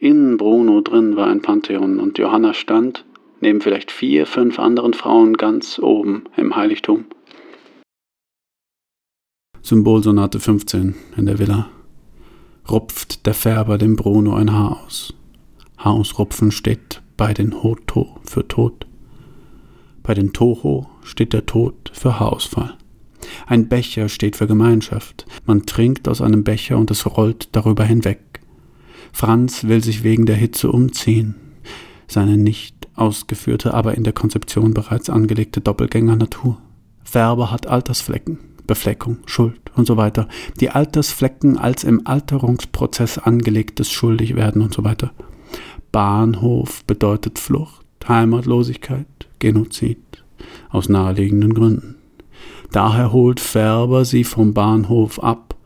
[0.00, 3.04] In Bruno drin war ein Pantheon und Johanna stand,
[3.40, 7.06] neben vielleicht vier, fünf anderen Frauen ganz oben im Heiligtum.
[9.62, 11.68] Symbolsonate 15 in der Villa.
[12.70, 15.14] Rupft der Färber dem Bruno ein Haar aus.
[15.78, 18.86] Haarausrupfen steht bei den Hoto für Tod.
[20.02, 22.76] Bei den Toho steht der Tod für Haarausfall.
[23.46, 25.26] Ein Becher steht für Gemeinschaft.
[25.44, 28.20] Man trinkt aus einem Becher und es rollt darüber hinweg.
[29.12, 31.34] Franz will sich wegen der Hitze umziehen.
[32.06, 36.58] Seine nicht ausgeführte, aber in der Konzeption bereits angelegte Doppelgänger-Natur.
[37.04, 40.28] Färber hat Altersflecken, Befleckung, Schuld und so weiter.
[40.60, 45.12] Die Altersflecken als im Alterungsprozess angelegtes Schuldigwerden und so weiter.
[45.92, 49.06] Bahnhof bedeutet Flucht, Heimatlosigkeit,
[49.38, 49.98] Genozid.
[50.70, 51.96] Aus naheliegenden Gründen.
[52.70, 55.56] Daher holt Färber sie vom Bahnhof ab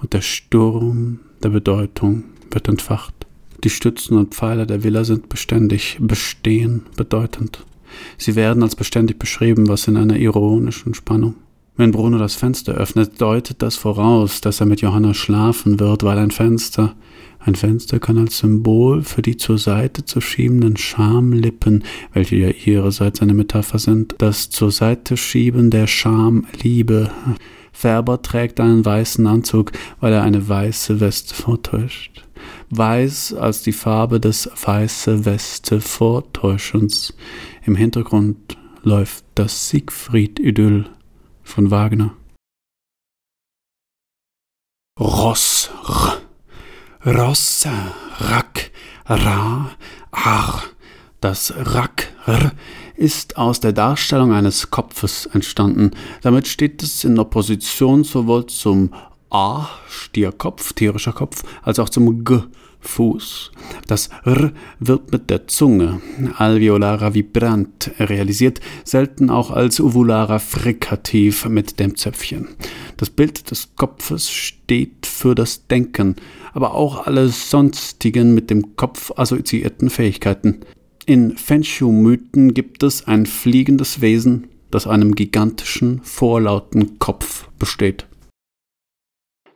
[0.00, 3.21] und der Sturm der Bedeutung wird entfacht.
[3.64, 7.64] Die Stützen und Pfeiler der Villa sind beständig, bestehen, bedeutend.
[8.18, 11.36] Sie werden als beständig beschrieben, was in einer ironischen Spannung.
[11.76, 16.18] Wenn Bruno das Fenster öffnet, deutet das voraus, dass er mit Johanna schlafen wird, weil
[16.18, 16.96] ein Fenster,
[17.38, 23.22] ein Fenster kann als Symbol für die zur Seite zu schiebenden Schamlippen, welche ja ihrerseits
[23.22, 27.10] eine Metapher sind, das zur Seite schieben der Schamliebe.
[27.72, 32.21] Färber trägt einen weißen Anzug, weil er eine weiße Weste vortäuscht
[32.74, 37.12] weiß als die Farbe des weiße Weste Vortäuschens.
[37.66, 40.88] Im Hintergrund läuft das Siegfried-Idyll
[41.42, 42.16] von Wagner.
[44.98, 46.22] Ross, r,
[47.04, 47.70] Rosse,
[48.18, 48.70] Rack,
[49.06, 49.70] Ra,
[50.10, 50.62] Ar.
[51.20, 52.52] Das Rack, r,
[52.96, 55.90] ist aus der Darstellung eines Kopfes entstanden.
[56.22, 58.94] Damit steht es in Opposition sowohl zum
[59.28, 62.40] A, Stierkopf, tierischer Kopf, als auch zum G,
[62.82, 63.52] Fuß.
[63.86, 66.00] Das R wird mit der Zunge,
[66.36, 72.48] alveolarer vibrant, realisiert, selten auch als uvularer Frikativ mit dem Zöpfchen.
[72.96, 76.16] Das Bild des Kopfes steht für das Denken,
[76.52, 80.60] aber auch alle sonstigen mit dem Kopf assoziierten Fähigkeiten.
[81.06, 88.06] In Fenshu-Mythen gibt es ein fliegendes Wesen, das einem gigantischen, vorlauten Kopf besteht.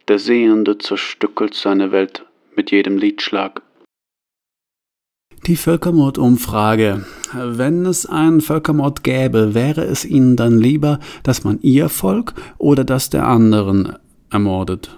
[0.08, 2.24] Der Sehende zerstückelt seine Welt
[2.56, 3.62] mit jedem Liedschlag.
[5.46, 7.04] Die Völkermordumfrage.
[7.32, 12.84] Wenn es einen Völkermord gäbe, wäre es Ihnen dann lieber, dass man Ihr Volk oder
[12.84, 13.96] das der anderen
[14.30, 14.96] ermordet?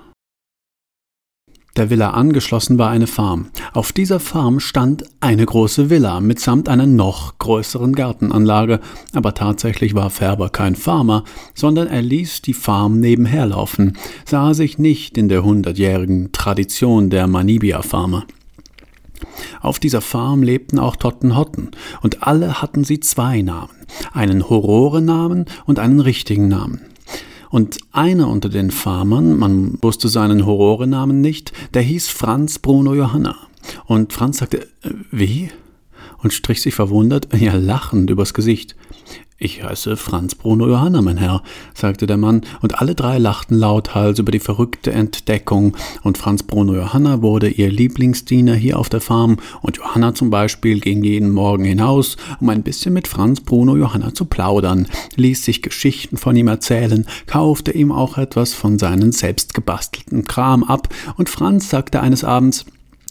[1.79, 3.51] Der Villa angeschlossen war eine Farm.
[3.73, 8.81] Auf dieser Farm stand eine große Villa mitsamt einer noch größeren Gartenanlage,
[9.15, 11.23] aber tatsächlich war Färber kein Farmer,
[11.55, 17.29] sondern er ließ die Farm nebenher laufen, sah sich nicht in der hundertjährigen Tradition der
[17.29, 18.25] Manibia-Farmer.
[19.61, 21.71] Auf dieser Farm lebten auch Tottenhotten,
[22.03, 23.71] und alle hatten sie zwei Namen,
[24.13, 26.81] einen Horore-Namen und einen richtigen Namen.
[27.51, 33.37] Und einer unter den Farmern, man wusste seinen Horrorenamen nicht, der hieß Franz Bruno Johanna.
[33.87, 35.51] Und Franz sagte, äh, wie?
[36.23, 38.77] Und strich sich verwundert, ja lachend übers Gesicht.
[39.41, 44.19] Ich heiße Franz Bruno Johanna, mein Herr, sagte der Mann, und alle drei lachten lauthals
[44.19, 49.37] über die verrückte Entdeckung, und Franz Bruno Johanna wurde ihr Lieblingsdiener hier auf der Farm,
[49.63, 54.13] und Johanna zum Beispiel ging jeden Morgen hinaus, um ein bisschen mit Franz Bruno Johanna
[54.13, 60.25] zu plaudern, ließ sich Geschichten von ihm erzählen, kaufte ihm auch etwas von seinen selbstgebastelten
[60.25, 62.65] Kram ab, und Franz sagte eines Abends,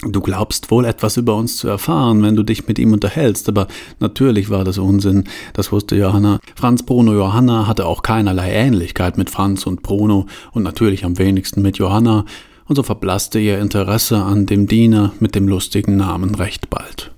[0.03, 3.67] Du glaubst wohl etwas über uns zu erfahren, wenn du dich mit ihm unterhältst, aber
[3.99, 5.23] natürlich war das Unsinn,
[5.53, 6.39] das wusste Johanna.
[6.55, 11.63] Franz Bruno Johanna hatte auch keinerlei Ähnlichkeit mit Franz und Bruno und natürlich am wenigsten
[11.63, 12.25] mit Johanna,
[12.67, 17.11] und so verblasste ihr Interesse an dem Diener mit dem lustigen Namen recht bald.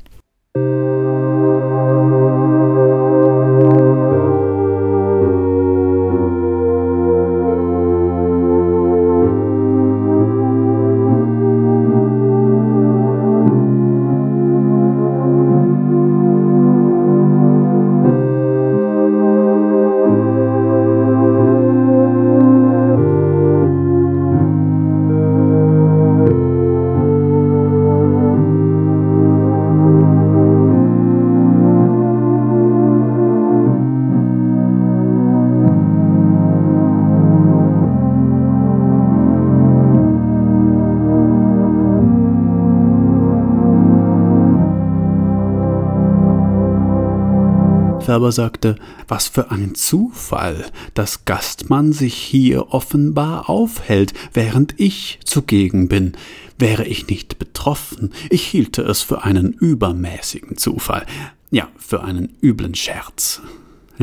[48.19, 48.75] Färber sagte,
[49.07, 56.17] was für ein Zufall, dass Gastmann sich hier offenbar aufhält, während ich zugegen bin.
[56.57, 61.05] Wäre ich nicht betroffen, ich hielte es für einen übermäßigen Zufall,
[61.49, 63.41] ja, für einen üblen Scherz.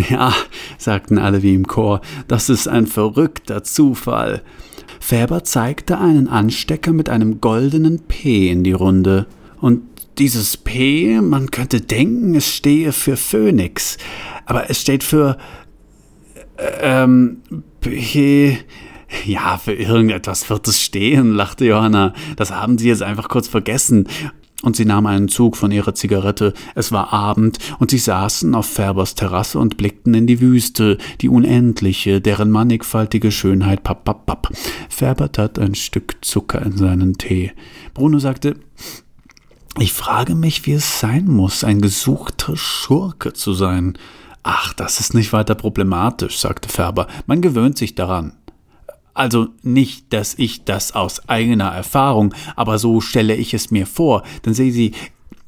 [0.09, 0.35] Ja,
[0.79, 4.43] sagten alle wie im Chor, das ist ein verrückter Zufall.
[4.99, 9.27] Färber zeigte einen Anstecker mit einem goldenen P in die Runde.
[9.61, 9.83] Und
[10.19, 13.99] dieses P, man könnte denken, es stehe für Phönix,
[14.45, 15.37] aber es steht für
[16.81, 17.43] ähm,
[17.81, 18.59] P.
[19.25, 22.13] Ja, für irgendetwas wird es stehen, lachte Johanna.
[22.37, 24.09] Das haben Sie jetzt einfach kurz vergessen.
[24.63, 26.55] Und sie nahm einen Zug von ihrer Zigarette.
[26.75, 31.29] Es war Abend, und sie saßen auf Färbers Terrasse und blickten in die Wüste, die
[31.29, 34.51] unendliche, deren mannigfaltige Schönheit papp, papp, papp.
[34.89, 37.53] Färber tat ein Stück Zucker in seinen Tee.
[37.93, 38.57] Bruno sagte,
[39.79, 43.99] ich frage mich, wie es sein muss, ein gesuchter Schurke zu sein.
[44.43, 47.09] Ach, das ist nicht weiter problematisch, sagte Färber.
[47.27, 48.33] Man gewöhnt sich daran.
[49.13, 54.23] Also nicht, dass ich das aus eigener Erfahrung, aber so stelle ich es mir vor.
[54.45, 54.93] Denn sehen Sie,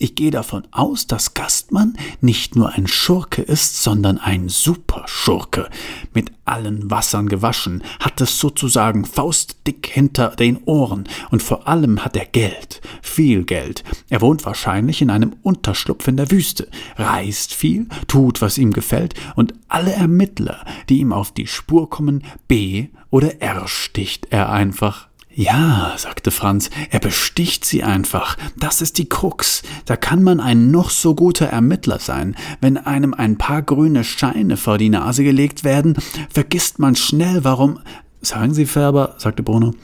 [0.01, 5.68] ich gehe davon aus, dass Gastmann nicht nur ein Schurke ist, sondern ein Superschurke.
[6.14, 12.16] Mit allen Wassern gewaschen, hat es sozusagen faustdick hinter den Ohren und vor allem hat
[12.16, 13.83] er Geld, viel Geld.
[14.09, 19.14] Er wohnt wahrscheinlich in einem Unterschlupf in der Wüste, reist viel, tut, was ihm gefällt
[19.35, 25.07] und alle Ermittler, die ihm auf die Spur kommen, B oder R sticht er einfach
[25.39, 28.36] ja, sagte Franz, er besticht sie einfach.
[28.57, 29.62] Das ist die Krux.
[29.84, 32.34] Da kann man ein noch so guter Ermittler sein.
[32.61, 35.95] Wenn einem ein paar grüne Scheine vor die Nase gelegt werden,
[36.28, 37.78] vergisst man schnell, warum.
[38.20, 39.74] Sagen Sie, Färber, sagte Bruno,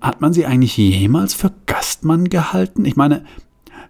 [0.00, 2.84] hat man sie eigentlich jemals für Gastmann gehalten?
[2.84, 3.24] Ich meine,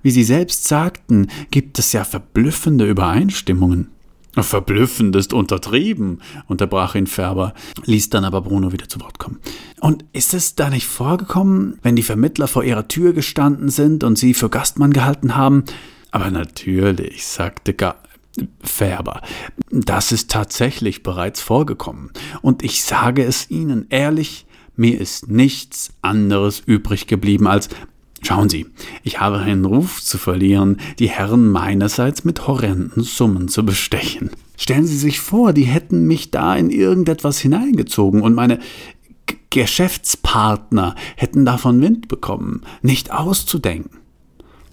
[0.02, 3.93] wie Sie selbst sagten, gibt es ja verblüffende Übereinstimmungen.
[4.42, 7.54] Verblüffend ist untertrieben, unterbrach ihn Färber,
[7.84, 9.38] ließ dann aber Bruno wieder zu Wort kommen.
[9.80, 14.18] Und ist es da nicht vorgekommen, wenn die Vermittler vor ihrer Tür gestanden sind und
[14.18, 15.64] sie für Gastmann gehalten haben?
[16.10, 17.96] Aber natürlich, sagte Ga
[18.60, 19.22] Färber,
[19.70, 22.10] das ist tatsächlich bereits vorgekommen.
[22.42, 27.68] Und ich sage es Ihnen ehrlich, mir ist nichts anderes übrig geblieben, als
[28.26, 28.66] Schauen Sie,
[29.02, 34.30] ich habe einen Ruf zu verlieren, die Herren meinerseits mit horrenden Summen zu bestechen.
[34.56, 38.60] Stellen Sie sich vor, die hätten mich da in irgendetwas hineingezogen und meine
[39.26, 42.62] G Geschäftspartner hätten davon Wind bekommen.
[42.82, 44.00] Nicht auszudenken.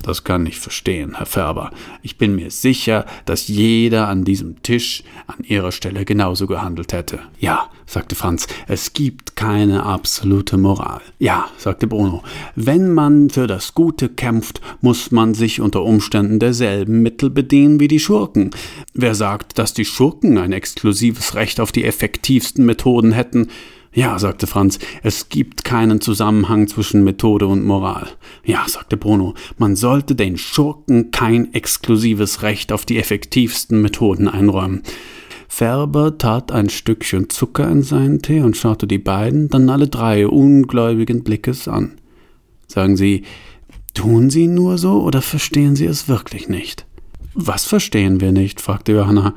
[0.04, 1.72] Das kann ich verstehen, Herr Färber.
[2.02, 7.20] Ich bin mir sicher, dass jeder an diesem Tisch an Ihrer Stelle genauso gehandelt hätte.
[7.40, 11.02] Ja, sagte Franz, es gibt keine absolute Moral.
[11.20, 12.24] Ja, sagte Bruno,
[12.56, 17.88] wenn man für das Gute kämpft, muss man sich unter Umständen derselben Mittel bedienen wie
[17.88, 18.52] die Schurken.
[18.94, 23.50] Wer sagt, dass die Schurken ein exklusives Recht auf die effektivsten Methoden hätten,
[23.94, 28.08] ja, sagte Franz, es gibt keinen Zusammenhang zwischen Methode und Moral.
[28.46, 34.84] Ja, sagte Bruno, man sollte den Schurken kein exklusives Recht auf die effektivsten Methoden einräumen.
[35.50, 40.26] Färber tat ein Stückchen Zucker in seinen Tee und schaute die beiden, dann alle drei
[40.26, 42.00] ungläubigen Blickes an.
[42.68, 43.24] Sagen Sie,
[43.94, 46.86] tun Sie nur so oder verstehen Sie es wirklich nicht?
[47.34, 48.62] Was verstehen wir nicht?
[48.62, 49.36] fragte Johanna.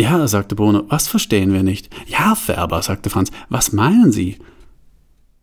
[0.00, 1.90] Ja, sagte Bruno, was verstehen wir nicht?
[2.06, 4.38] Ja, Färber, sagte Franz, was meinen Sie?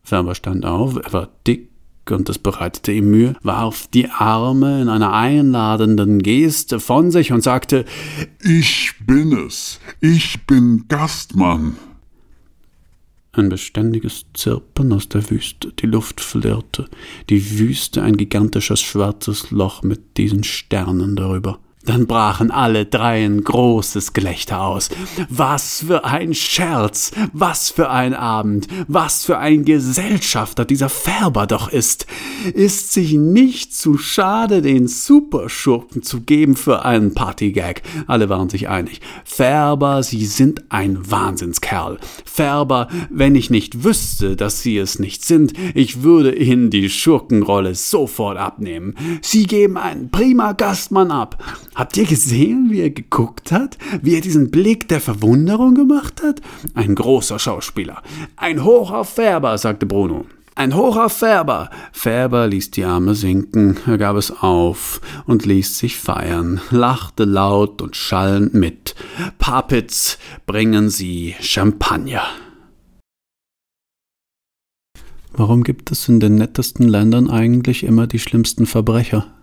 [0.02, 1.70] Färber stand auf, er war dick
[2.10, 7.42] und es bereitete ihm Mühe, warf die Arme in einer einladenden Geste von sich und
[7.42, 7.84] sagte
[8.42, 11.76] Ich bin es, ich bin Gastmann.
[13.30, 16.88] Ein beständiges Zirpen aus der Wüste, die Luft flirrte,
[17.30, 21.60] die Wüste ein gigantisches schwarzes Loch mit diesen Sternen darüber.
[21.88, 24.90] Dann brachen alle drei ein großes Gelächter aus.
[25.30, 31.70] Was für ein Scherz, was für ein Abend, was für ein Gesellschafter dieser Färber doch
[31.70, 32.06] ist.
[32.52, 37.80] Ist sich nicht zu schade, den Superschurken zu geben für einen Partygag.
[38.06, 39.00] Alle waren sich einig.
[39.24, 41.96] Färber, Sie sind ein Wahnsinnskerl.
[42.26, 47.74] Färber, wenn ich nicht wüsste, dass Sie es nicht sind, ich würde Ihnen die Schurkenrolle
[47.74, 48.94] sofort abnehmen.
[49.22, 51.42] Sie geben einen prima Gastmann ab.
[51.78, 53.78] Habt ihr gesehen, wie er geguckt hat?
[54.02, 56.40] Wie er diesen Blick der Verwunderung gemacht hat?
[56.74, 58.02] Ein großer Schauspieler.
[58.34, 60.26] Ein Hoch auf Färber, sagte Bruno.
[60.56, 61.70] Ein Hoch auf Färber.
[61.92, 67.80] Färber ließ die Arme sinken, er gab es auf und ließ sich feiern, lachte laut
[67.80, 68.96] und schallend mit.
[69.38, 72.24] Papitz, bringen Sie Champagner.
[75.32, 79.37] Warum gibt es in den nettesten Ländern eigentlich immer die schlimmsten Verbrecher?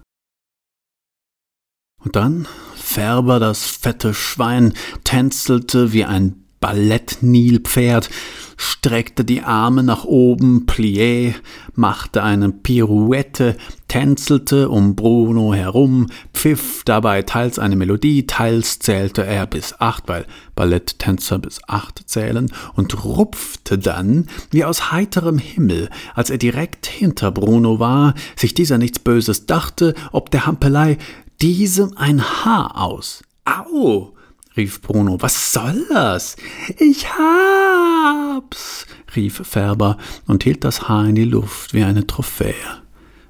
[2.05, 8.09] Und dann Färber, das fette Schwein, tänzelte wie ein Ballettnilpferd,
[8.57, 11.33] streckte die Arme nach oben, plié,
[11.73, 19.45] machte eine Pirouette, tänzelte um Bruno herum, pfiff dabei teils eine Melodie, teils zählte er
[19.47, 20.25] bis acht, weil
[20.55, 27.31] Balletttänzer bis acht zählen, und rupfte dann, wie aus heiterem Himmel, als er direkt hinter
[27.31, 30.97] Bruno war, sich dieser nichts Böses dachte, ob der Hampelei
[31.41, 33.23] diesem ein Haar aus.
[33.45, 34.13] Au!
[34.55, 35.21] rief Bruno.
[35.21, 36.35] Was soll das?
[36.79, 38.85] Ich hab's!
[39.15, 42.53] rief Färber und hielt das Haar in die Luft wie eine Trophäe.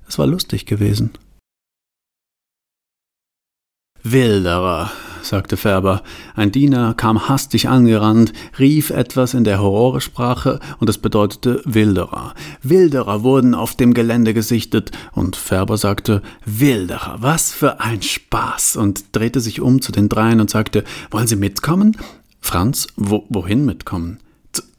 [0.08, 1.12] Es war lustig gewesen.
[4.04, 4.92] Wilderer,
[5.26, 6.04] sagte Färber.
[6.36, 12.34] Ein Diener kam hastig angerannt, rief etwas in der Horrorsprache und es bedeutete Wilderer.
[12.62, 19.06] Wilderer wurden auf dem Gelände gesichtet und Färber sagte Wilderer, was für ein Spaß und
[19.12, 21.98] drehte sich um zu den dreien und sagte, wollen Sie mitkommen?
[22.40, 24.20] Franz, wo, wohin mitkommen?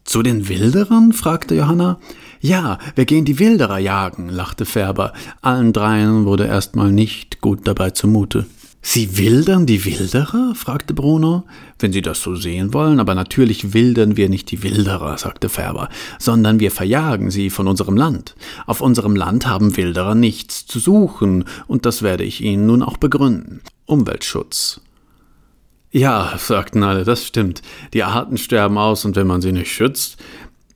[0.05, 1.13] Zu, den Wilderern?
[1.13, 1.99] fragte Johanna.
[2.41, 5.13] Ja, wir gehen die Wilderer jagen, lachte Färber.
[5.43, 8.47] Allen dreien wurde erstmal nicht gut dabei zumute.
[8.89, 10.55] Sie wildern die Wilderer?
[10.55, 11.43] fragte Bruno.
[11.81, 15.89] Wenn Sie das so sehen wollen, aber natürlich wildern wir nicht die Wilderer, sagte Färber,
[16.21, 18.37] sondern wir verjagen sie von unserem Land.
[18.65, 22.97] Auf unserem Land haben Wilderer nichts zu suchen, und das werde ich Ihnen nun auch
[22.97, 23.61] begründen.
[23.87, 24.81] Umweltschutz.
[25.91, 27.63] Ja, sagten alle, das stimmt.
[27.93, 30.17] Die Arten sterben aus, und wenn man sie nicht schützt,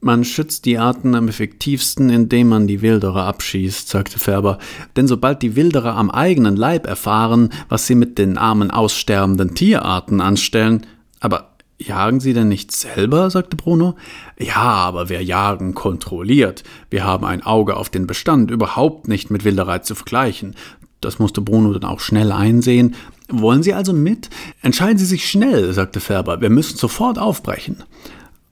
[0.00, 4.58] man schützt die Arten am effektivsten, indem man die Wilderer abschießt, sagte Färber,
[4.96, 10.20] denn sobald die Wilderer am eigenen Leib erfahren, was sie mit den armen aussterbenden Tierarten
[10.20, 10.86] anstellen,
[11.20, 13.30] aber jagen sie denn nicht selber?
[13.30, 13.96] sagte Bruno.
[14.38, 16.62] Ja, aber wir jagen kontrolliert.
[16.90, 20.54] Wir haben ein Auge auf den Bestand, überhaupt nicht mit Wilderei zu vergleichen.
[21.00, 22.94] Das musste Bruno dann auch schnell einsehen.
[23.28, 24.28] Wollen Sie also mit?
[24.60, 26.40] Entscheiden Sie sich schnell, sagte Färber.
[26.40, 27.84] Wir müssen sofort aufbrechen.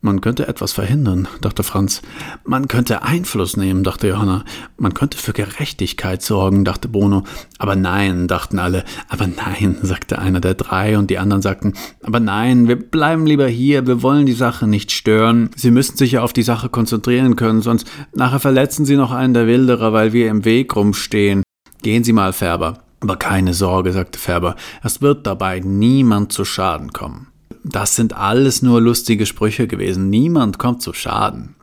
[0.00, 2.02] Man könnte etwas verhindern, dachte Franz.
[2.44, 4.44] Man könnte Einfluss nehmen, dachte Johanna.
[4.76, 7.24] Man könnte für Gerechtigkeit sorgen, dachte Bruno.
[7.58, 8.84] Aber nein, dachten alle.
[9.08, 11.72] Aber nein, sagte einer der drei, und die anderen sagten,
[12.04, 15.50] aber nein, wir bleiben lieber hier, wir wollen die Sache nicht stören.
[15.56, 19.34] Sie müssen sich ja auf die Sache konzentrieren können, sonst nachher verletzen Sie noch einen
[19.34, 21.42] der Wilderer, weil wir im Weg rumstehen.
[21.82, 22.84] Gehen Sie mal, Färber.
[23.00, 27.27] Aber keine Sorge, sagte Färber, es wird dabei niemand zu Schaden kommen.
[27.70, 31.54] Das sind alles nur lustige Sprüche gewesen, niemand kommt zu Schaden.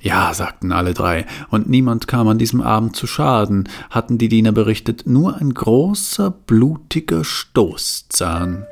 [0.00, 4.50] Ja, sagten alle drei, und niemand kam an diesem Abend zu Schaden, hatten die Diener
[4.50, 8.66] berichtet, nur ein großer, blutiger Stoßzahn.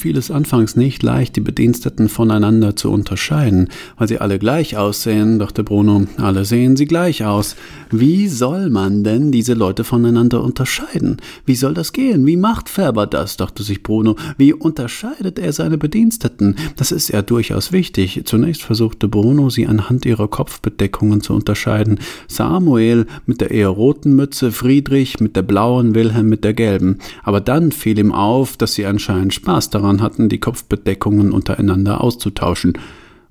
[0.00, 5.38] Fiel es anfangs nicht leicht, die Bediensteten voneinander zu unterscheiden, weil sie alle gleich aussehen,
[5.38, 7.54] dachte Bruno, alle sehen sie gleich aus.
[7.90, 11.18] Wie soll man denn diese Leute voneinander unterscheiden?
[11.44, 12.26] Wie soll das gehen?
[12.26, 13.36] Wie macht Färber das?
[13.36, 14.16] dachte sich Bruno.
[14.38, 16.56] Wie unterscheidet er seine Bediensteten?
[16.76, 18.22] Das ist ja durchaus wichtig.
[18.24, 22.00] Zunächst versuchte Bruno, sie anhand ihrer Kopfbedeckungen zu unterscheiden.
[22.26, 26.98] Samuel mit der eher roten Mütze, Friedrich mit der blauen, Wilhelm mit der gelben.
[27.22, 32.00] Aber dann fiel ihm auf, dass sie anscheinend Spaß Spaß daran hatten, die Kopfbedeckungen untereinander
[32.02, 32.74] auszutauschen,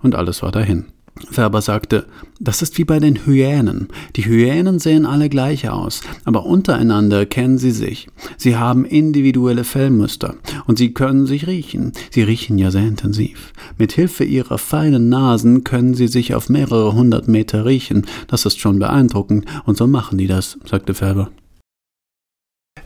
[0.02, 0.86] und alles war dahin.
[1.30, 2.06] Färber sagte,
[2.40, 3.90] das ist wie bei den Hyänen.
[4.16, 8.08] Die Hyänen sehen alle gleich aus, aber untereinander kennen sie sich.
[8.38, 10.36] Sie haben individuelle Fellmuster
[10.66, 11.92] und sie können sich riechen.
[12.12, 13.52] Sie riechen ja sehr intensiv.
[13.78, 18.06] Mit Hilfe ihrer feinen Nasen können sie sich auf mehrere hundert Meter riechen.
[18.28, 21.30] Das ist schon beeindruckend und so machen die das, sagte Färber.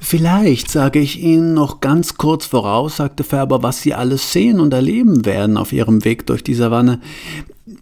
[0.05, 4.73] Vielleicht sage ich Ihnen noch ganz kurz voraus, sagte Färber, was Sie alles sehen und
[4.73, 6.99] erleben werden auf Ihrem Weg durch die Savanne.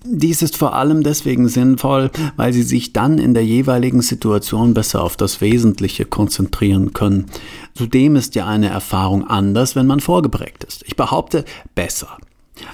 [0.05, 5.01] Dies ist vor allem deswegen sinnvoll, weil Sie sich dann in der jeweiligen Situation besser
[5.01, 7.26] auf das Wesentliche konzentrieren können.
[7.74, 10.84] Zudem ist ja eine Erfahrung anders, wenn man vorgeprägt ist.
[10.86, 11.43] Ich behaupte
[11.74, 12.19] besser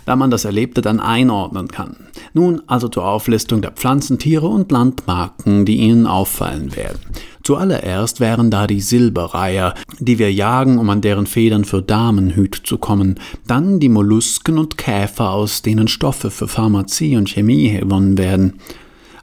[0.06, 1.96] da man das Erlebte dann einordnen kann.
[2.34, 7.00] Nun also zur Auflistung der Pflanzen, Tiere und Landmarken, die Ihnen auffallen werden.
[7.44, 12.78] Zuallererst wären da die Silberreiher, die wir jagen, um an deren Federn für Damenhüt zu
[12.78, 13.16] kommen,
[13.48, 18.60] dann die Mollusken und Käfer, aus denen Stoffe für Pharmazie und Chemie gewonnen werden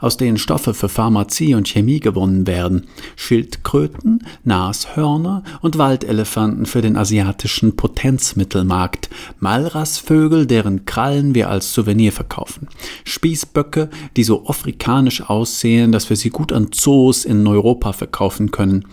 [0.01, 2.86] aus denen Stoffe für Pharmazie und Chemie gewonnen werden,
[3.16, 12.68] Schildkröten, Nashörner und Waldelefanten für den asiatischen Potenzmittelmarkt, Malrasvögel, deren Krallen wir als Souvenir verkaufen,
[13.05, 18.86] Spießböcke, die so afrikanisch aussehen, dass wir sie gut an Zoos in Europa verkaufen können,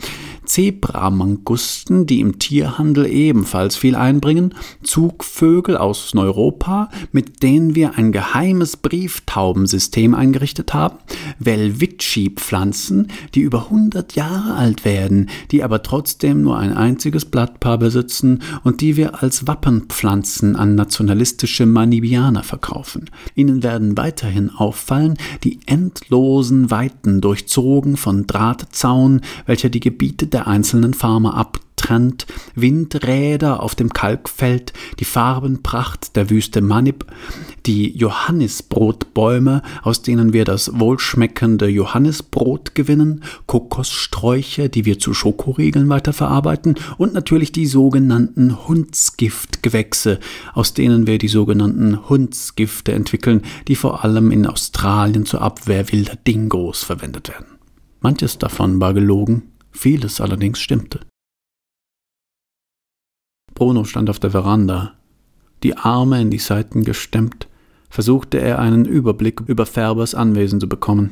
[0.46, 8.76] Zebramangusten, die im Tierhandel ebenfalls viel einbringen, Zugvögel aus Europa, mit denen wir ein geheimes
[8.76, 10.91] Brieftaubensystem eingerichtet haben,
[11.40, 18.42] Welwitschi-Pflanzen, die über 100 Jahre alt werden, die aber trotzdem nur ein einziges Blattpaar besitzen
[18.64, 23.10] und die wir als Wappenpflanzen an nationalistische Manibianer verkaufen.
[23.36, 30.94] Ihnen werden weiterhin auffallen die endlosen Weiten durchzogen von Drahtzaun, welcher die Gebiete der einzelnen
[30.94, 31.36] Farmer
[31.82, 37.06] abtrennt, Windräder auf dem Kalkfeld, die Farbenpracht der Wüste Manib,
[37.66, 46.76] die Johannisbrotbäume, aus denen wir das wohlschmeckende Johannisbrot gewinnen, Kokossträucher, die wir zu Schokoriegeln weiterverarbeiten
[46.98, 50.20] und natürlich die sogenannten Hundsgiftgewächse,
[50.54, 56.16] aus denen wir die sogenannten Hundsgifte entwickeln, die vor allem in Australien zur Abwehr wilder
[56.16, 57.58] Dingos verwendet werden.
[58.02, 61.00] Manches davon war gelogen, Vieles allerdings stimmte.
[63.62, 64.94] Bruno stand auf der Veranda.
[65.62, 67.48] Die Arme in die Seiten gestemmt,
[67.92, 71.12] versuchte er einen Überblick über Färbers Anwesen zu bekommen.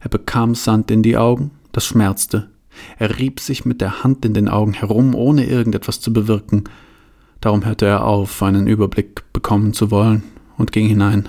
[0.00, 2.50] Er bekam Sand in die Augen, das schmerzte.
[2.98, 6.64] Er rieb sich mit der Hand in den Augen herum, ohne irgendetwas zu bewirken.
[7.40, 10.24] Darum hörte er auf, einen Überblick bekommen zu wollen,
[10.58, 11.28] und ging hinein.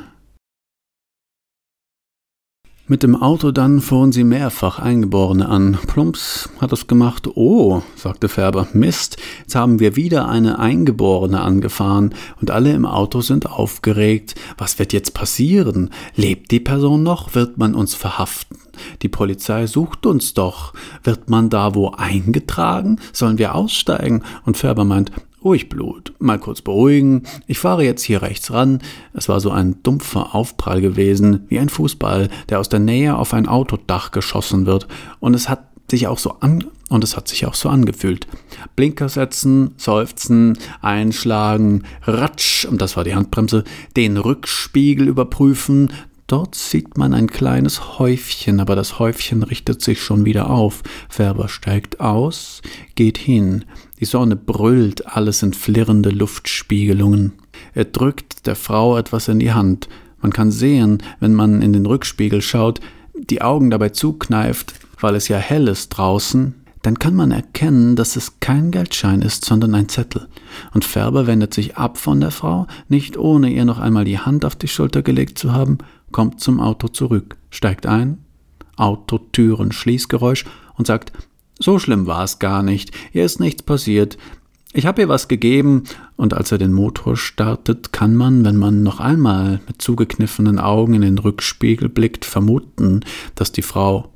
[2.92, 5.78] Mit dem Auto dann fuhren sie mehrfach Eingeborene an.
[5.88, 7.26] Plumps hat es gemacht.
[7.36, 8.68] Oh, sagte Färber.
[8.74, 14.36] Mist, jetzt haben wir wieder eine Eingeborene angefahren und alle im Auto sind aufgeregt.
[14.58, 15.92] Was wird jetzt passieren?
[16.18, 17.34] Lebt die Person noch?
[17.34, 18.58] Wird man uns verhaften?
[19.04, 20.74] Die Polizei sucht uns doch.
[21.02, 23.00] Wird man da wo eingetragen?
[23.14, 24.24] Sollen wir aussteigen?
[24.44, 25.14] Und Färber meint,
[25.44, 27.24] Ruhig Blut, mal kurz beruhigen.
[27.48, 28.80] Ich fahre jetzt hier rechts ran.
[29.14, 33.34] Es war so ein dumpfer Aufprall gewesen, wie ein Fußball, der aus der Nähe auf
[33.34, 34.88] ein Autodach geschossen wird.
[35.20, 38.28] Und es hat sich auch so an und es hat sich auch so angefühlt.
[38.76, 43.64] Blinker setzen, seufzen, einschlagen, ratsch, und das war die Handbremse,
[43.96, 45.90] den Rückspiegel überprüfen,
[46.32, 50.82] Dort sieht man ein kleines Häufchen, aber das Häufchen richtet sich schon wieder auf.
[51.10, 52.62] Färber steigt aus,
[52.96, 53.66] geht hin.
[54.02, 57.34] Die Sonne brüllt, alles sind flirrende Luftspiegelungen.
[57.76, 59.88] Er drückt der Frau etwas in die Hand.
[60.22, 62.80] Man kann sehen, wenn man in den Rückspiegel schaut,
[63.14, 68.16] die Augen dabei zukneift, weil es ja hell ist draußen, dann kann man erkennen, dass
[68.16, 70.28] es kein Geldschein ist, sondern ein Zettel.
[70.74, 74.46] Und Färber wendet sich ab von der Frau, nicht ohne ihr noch einmal die Hand
[74.46, 75.78] auf die Schulter gelegt zu haben,
[76.12, 78.18] kommt zum Auto zurück, steigt ein,
[78.78, 80.46] Autotüren Schließgeräusch
[80.76, 81.12] und sagt,
[81.62, 84.18] so schlimm war es gar nicht, ihr ist nichts passiert,
[84.74, 85.84] ich habe ihr was gegeben,
[86.16, 90.94] und als er den Motor startet, kann man, wenn man noch einmal mit zugekniffenen Augen
[90.94, 93.02] in den Rückspiegel blickt, vermuten,
[93.36, 94.12] dass die Frau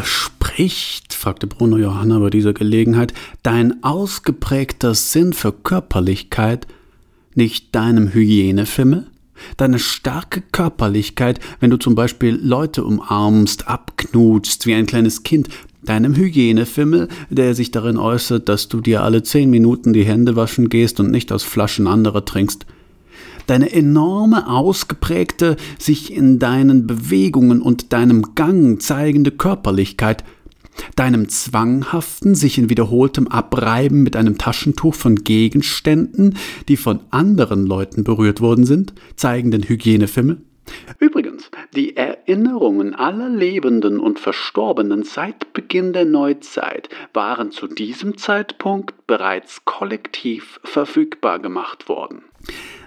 [0.00, 6.66] Widerspricht, fragte Bruno Johanna bei dieser Gelegenheit, dein ausgeprägter Sinn für Körperlichkeit
[7.34, 9.08] nicht deinem Hygienefimmel?
[9.58, 15.50] Deine starke Körperlichkeit, wenn du zum Beispiel Leute umarmst, abknutschst wie ein kleines Kind,
[15.82, 20.70] deinem Hygienefimmel, der sich darin äußert, dass du dir alle zehn Minuten die Hände waschen
[20.70, 22.64] gehst und nicht aus Flaschen anderer trinkst,
[23.50, 30.22] deine enorme, ausgeprägte, sich in deinen Bewegungen und deinem Gang zeigende Körperlichkeit,
[30.94, 36.36] deinem zwanghaften, sich in wiederholtem Abreiben mit einem Taschentuch von Gegenständen,
[36.68, 40.38] die von anderen Leuten berührt worden sind, zeigenden Hygienefimmel?
[41.00, 49.08] Übrigens, die Erinnerungen aller Lebenden und Verstorbenen seit Beginn der Neuzeit waren zu diesem Zeitpunkt
[49.08, 52.22] bereits kollektiv verfügbar gemacht worden.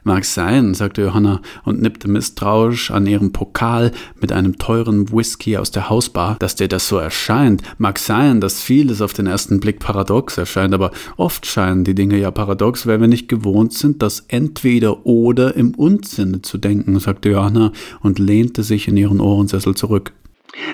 [0.06, 5.72] Mag sein, sagte Johanna und nippte misstrauisch an ihrem Pokal mit einem teuren Whisky aus
[5.72, 6.36] der Hausbar.
[6.40, 10.74] Dass dir das so erscheint, mag sein, dass vieles auf den ersten Blick paradox erscheint,
[10.74, 15.56] aber oft scheinen die Dinge ja paradox, weil wir nicht gewohnt sind, das entweder oder
[15.56, 20.12] im Unsinne zu denken, sagte Johanna und lehnte sich in ihren Ohrensessel zurück.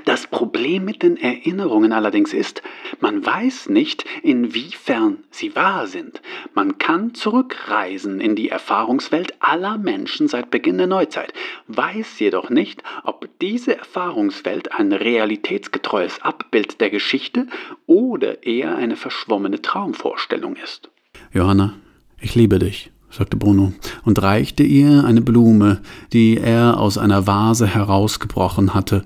[0.06, 2.62] Das Problem mit den Erinnerungen allerdings ist,
[3.00, 6.22] man weiß nicht, inwiefern sie wahr sind.
[6.54, 11.34] Man kann zurückreisen in die Erfahrungswelt aller Menschen seit Beginn der Neuzeit,
[11.68, 17.48] weiß jedoch nicht, ob diese Erfahrungswelt ein realitätsgetreues Abbild der Geschichte
[17.86, 20.90] oder eher eine verschwommene Traumvorstellung ist.
[21.32, 21.76] Johanna,
[22.20, 23.74] ich liebe dich sagte Bruno
[24.06, 25.82] und reichte ihr eine Blume,
[26.14, 29.04] die er aus einer Vase herausgebrochen hatte.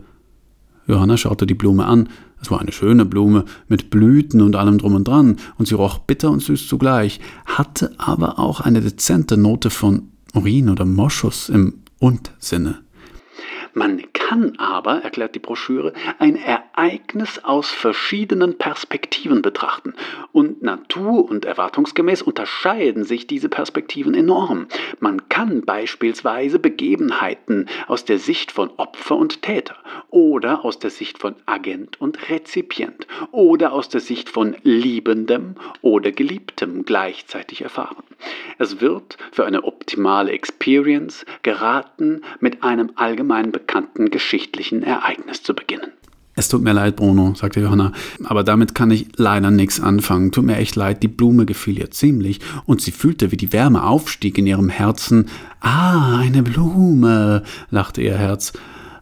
[0.87, 2.09] Johanna schaute die Blume an.
[2.41, 5.99] Es war eine schöne Blume mit Blüten und allem drum und dran, und sie roch
[5.99, 11.75] bitter und süß zugleich, hatte aber auch eine dezente Note von Urin oder Moschus im
[11.99, 12.82] Und-Sinne.
[13.75, 19.93] Man kann aber, erklärt die Broschüre, ein Ereignis aus verschiedenen Perspektiven betrachten
[20.31, 24.67] und natur- und erwartungsgemäß unterscheiden sich diese Perspektiven enorm.
[24.99, 29.75] Man kann beispielsweise Begebenheiten aus der Sicht von Opfer und Täter
[30.09, 36.11] oder aus der Sicht von Agent und Rezipient oder aus der Sicht von Liebendem oder
[36.11, 38.03] Geliebtem gleichzeitig erfahren.
[38.57, 45.91] Es wird für eine optimale Experience geraten, mit einem allgemein bekannten geschichtlichen Ereignis zu beginnen.
[46.35, 47.91] Es tut mir leid, Bruno, sagte Johanna,
[48.23, 50.31] aber damit kann ich leider nichts anfangen.
[50.31, 53.83] Tut mir echt leid, die Blume gefiel ihr ziemlich, und sie fühlte, wie die Wärme
[53.83, 55.27] aufstieg in ihrem Herzen.
[55.59, 58.53] Ah, eine Blume, lachte ihr Herz.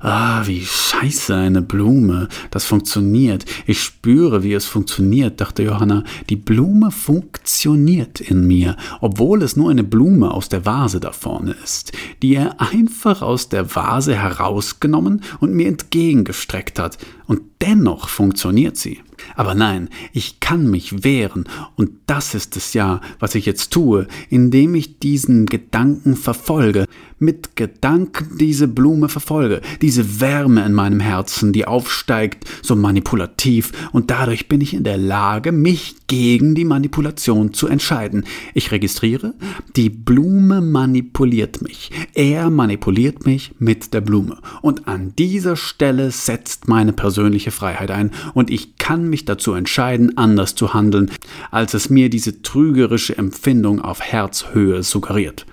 [0.04, 2.28] Ah, wie scheiße eine Blume.
[2.50, 3.46] Das funktioniert.
[3.68, 6.04] Ich spüre, wie es funktioniert, dachte Johanna.
[6.30, 11.56] Die Blume funktioniert in mir, obwohl es nur eine Blume aus der Vase da vorne
[11.64, 11.92] ist,
[12.24, 16.98] die er einfach aus der Vase herausgenommen und mir entgegengestreckt hat.
[17.28, 19.00] Und dennoch funktioniert sie.
[19.36, 21.46] Aber nein, ich kann mich wehren,
[21.76, 26.86] und das ist es ja, was ich jetzt tue, indem ich diesen Gedanken verfolge,
[27.22, 34.10] mit Gedanken diese Blume verfolge, diese Wärme in meinem Herzen, die aufsteigt, so manipulativ, und
[34.10, 38.26] dadurch bin ich in der Lage, mich gegen die Manipulation zu entscheiden.
[38.56, 39.36] Ich registriere,
[39.76, 41.92] die Blume manipuliert mich.
[42.14, 44.40] Er manipuliert mich mit der Blume.
[44.62, 50.18] Und an dieser Stelle setzt meine persönliche Freiheit ein, und ich kann mich dazu entscheiden,
[50.18, 51.12] anders zu handeln,
[51.52, 55.46] als es mir diese trügerische Empfindung auf Herzhöhe suggeriert.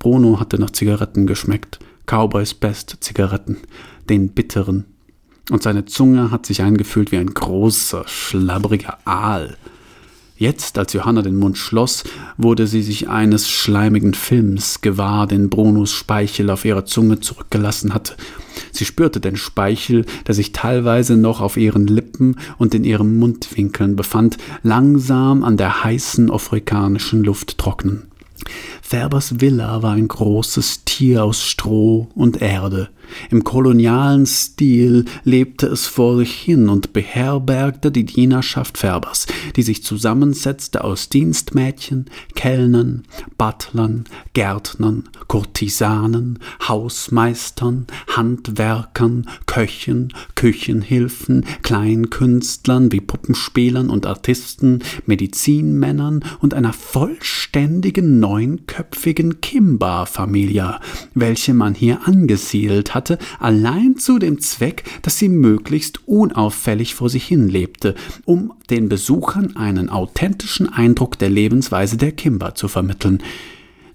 [0.00, 3.58] Bruno hatte nach Zigaretten geschmeckt, Cowboys Best Zigaretten,
[4.08, 4.86] den bitteren.
[5.50, 9.58] Und seine Zunge hat sich eingefühlt wie ein großer, schlabbriger Aal.
[10.38, 12.02] Jetzt, als Johanna den Mund schloss,
[12.38, 18.16] wurde sie sich eines schleimigen Films gewahr, den Brunos Speichel auf ihrer Zunge zurückgelassen hatte.
[18.72, 23.96] Sie spürte den Speichel, der sich teilweise noch auf ihren Lippen und in ihren Mundwinkeln
[23.96, 28.09] befand, langsam an der heißen afrikanischen Luft trocknen.
[28.82, 32.90] Färbers Villa war ein großes Tier aus Stroh und Erde.
[33.30, 39.26] Im kolonialen Stil lebte es vor sich hin und beherbergte die Dienerschaft Färbers,
[39.56, 43.04] die sich zusammensetzte aus Dienstmädchen, Kellnern,
[43.36, 56.72] Butlern, Gärtnern, Kurtisanen, Hausmeistern, Handwerkern, Köchen, Küchenhilfen, Kleinkünstlern wie Puppenspielern und Artisten, Medizinmännern und einer
[56.72, 60.78] vollständigen neunköpfigen Kimba-Familie,
[61.14, 67.24] welche man hier angesiedelt hatte, allein zu dem Zweck, dass sie möglichst unauffällig vor sich
[67.24, 73.20] hin lebte, um den Besuchern einen authentischen Eindruck der Lebensweise der Kimba zu vermitteln.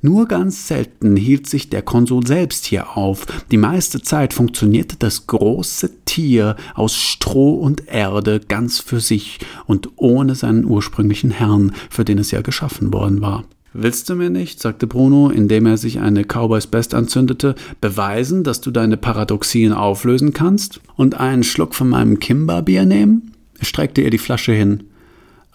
[0.02, 3.26] Nur ganz selten hielt sich der Konsul selbst hier auf.
[3.52, 9.90] Die meiste Zeit funktionierte das große Tier aus Stroh und Erde ganz für sich und
[9.96, 13.46] ohne seinen ursprünglichen Herrn, für den es ja geschaffen worden war.
[13.78, 18.62] Willst du mir nicht, sagte Bruno, indem er sich eine Cowboys Best anzündete, beweisen, dass
[18.62, 23.34] du deine Paradoxien auflösen kannst und einen Schluck von meinem Kimberbier nehmen?
[23.60, 24.86] Er streckte ihr die Flasche hin.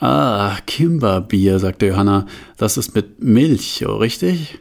[0.00, 2.26] Ah, Kimberbier, sagte Johanna.
[2.58, 4.58] Das ist mit Milch, oh, richtig?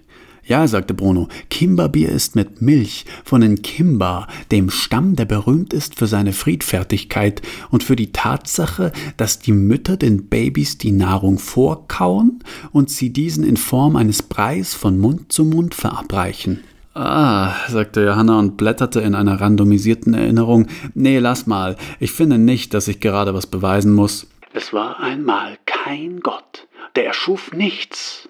[0.49, 5.93] Ja, sagte Bruno, Kimberbier ist mit Milch von den Kimber, dem Stamm, der berühmt ist
[5.93, 12.43] für seine Friedfertigkeit und für die Tatsache, dass die Mütter den Babys die Nahrung vorkauen
[12.71, 16.63] und sie diesen in Form eines Breis von Mund zu Mund verabreichen.
[16.95, 20.65] Ah, sagte Johanna und blätterte in einer randomisierten Erinnerung.
[20.95, 21.75] Nee, lass mal.
[21.99, 24.25] Ich finde nicht, dass ich gerade was beweisen muss.
[24.53, 28.27] Es war einmal kein Gott, der erschuf nichts.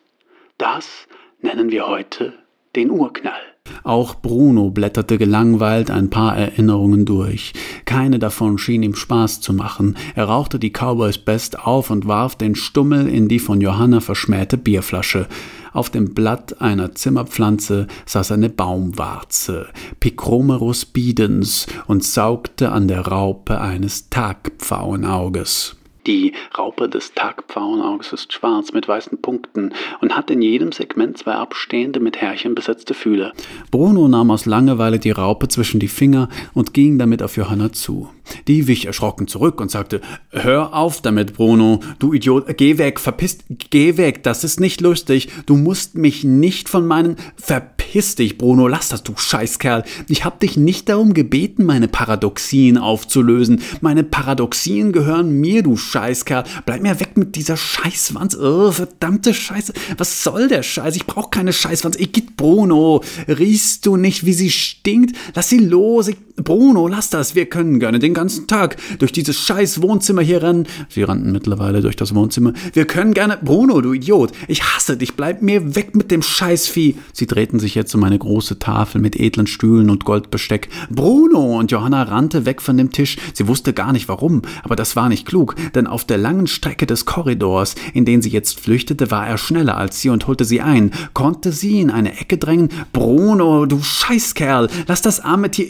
[0.58, 1.08] Das
[1.42, 2.34] nennen wir heute
[2.76, 3.42] den Urknall.
[3.84, 7.54] Auch Bruno blätterte gelangweilt ein paar Erinnerungen durch.
[7.86, 9.96] Keine davon schien ihm Spaß zu machen.
[10.16, 14.58] Er rauchte die Cowboys Best auf und warf den Stummel in die von Johanna verschmähte
[14.58, 15.28] Bierflasche.
[15.72, 19.68] Auf dem Blatt einer Zimmerpflanze saß eine Baumwarze,
[20.00, 25.79] Picromerus bidens, und saugte an der Raupe eines Tagpfauenauges.
[26.08, 31.34] Die Raupe des Tagpfauenauges ist schwarz mit weißen Punkten und hat in jedem Segment zwei
[31.34, 33.34] abstehende mit Härchen besetzte Fühler.
[33.72, 38.10] Bruno nahm aus Langeweile die Raupe zwischen die Finger und ging damit auf Johanna zu.
[38.48, 43.44] Die wich erschrocken zurück und sagte, Hör auf damit, Bruno, du Idiot, geh weg, verpisst,
[43.70, 48.38] geh weg, das ist nicht lustig, du musst mich nicht von meinen, verpiss Verpiss dich,
[48.38, 49.84] Bruno, lass das, du Scheißkerl.
[50.08, 53.64] Ich hab dich nicht darum gebeten, meine Paradoxien aufzulösen.
[53.82, 56.44] Meine Paradoxien gehören mir, du Scheißkerl.
[56.68, 58.38] Bleib mir weg mit dieser Scheißwanz.
[58.38, 59.74] Oh, verdammte Scheiße.
[59.98, 60.98] Was soll der Scheiß?
[60.98, 61.98] Ich brauch keine Scheißwanz.
[61.98, 63.02] Igitt, Bruno.
[63.28, 65.18] Riechst du nicht, wie sie stinkt?
[65.34, 66.10] Lass sie los.
[66.10, 70.42] Ich Bruno, lass das, wir können gerne den ganzen Tag durch dieses scheiß Wohnzimmer hier
[70.42, 70.68] rennen.
[70.90, 72.54] Sie rannten mittlerweile durch das Wohnzimmer.
[72.74, 73.38] Wir können gerne.
[73.42, 76.96] Bruno, du Idiot, ich hasse dich, bleib mir weg mit dem Scheißvieh.
[77.14, 80.70] Sie drehten sich jetzt um eine große Tafel mit edlen Stühlen und Goldbesteck.
[80.90, 81.58] Bruno!
[81.58, 83.18] Und Johanna rannte weg von dem Tisch.
[83.34, 86.86] Sie wusste gar nicht warum, aber das war nicht klug, denn auf der langen Strecke
[86.86, 90.62] des Korridors, in den sie jetzt flüchtete, war er schneller als sie und holte sie
[90.62, 92.70] ein, konnte sie in eine Ecke drängen.
[92.94, 95.70] Bruno, du Scheißkerl, lass das arme Tier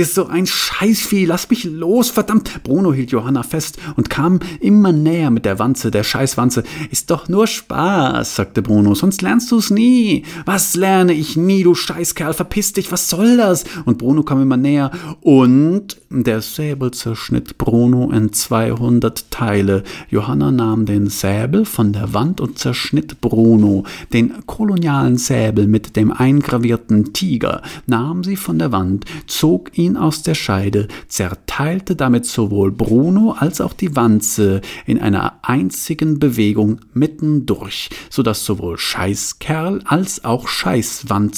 [0.00, 2.62] ist so ein Scheißvieh, lass mich los, verdammt.
[2.62, 6.62] Bruno hielt Johanna fest und kam immer näher mit der Wanze, der Scheißwanze.
[6.90, 10.24] Ist doch nur Spaß, sagte Bruno, sonst lernst du's nie.
[10.44, 13.64] Was lerne ich nie, du Scheißkerl, verpiss dich, was soll das?
[13.86, 14.90] Und Bruno kam immer näher
[15.22, 19.82] und der Säbel zerschnitt Bruno in 200 Teile.
[20.10, 23.84] Johanna nahm den Säbel von der Wand und zerschnitt Bruno.
[24.12, 30.22] Den kolonialen Säbel mit dem eingravierten Tiger nahm sie von der Wand, zog ihn aus
[30.22, 37.90] der Scheide, zerteilte damit sowohl Bruno als auch die Wanze in einer einzigen Bewegung mittendurch,
[38.10, 41.37] so dass sowohl Scheißkerl als auch Scheißwanze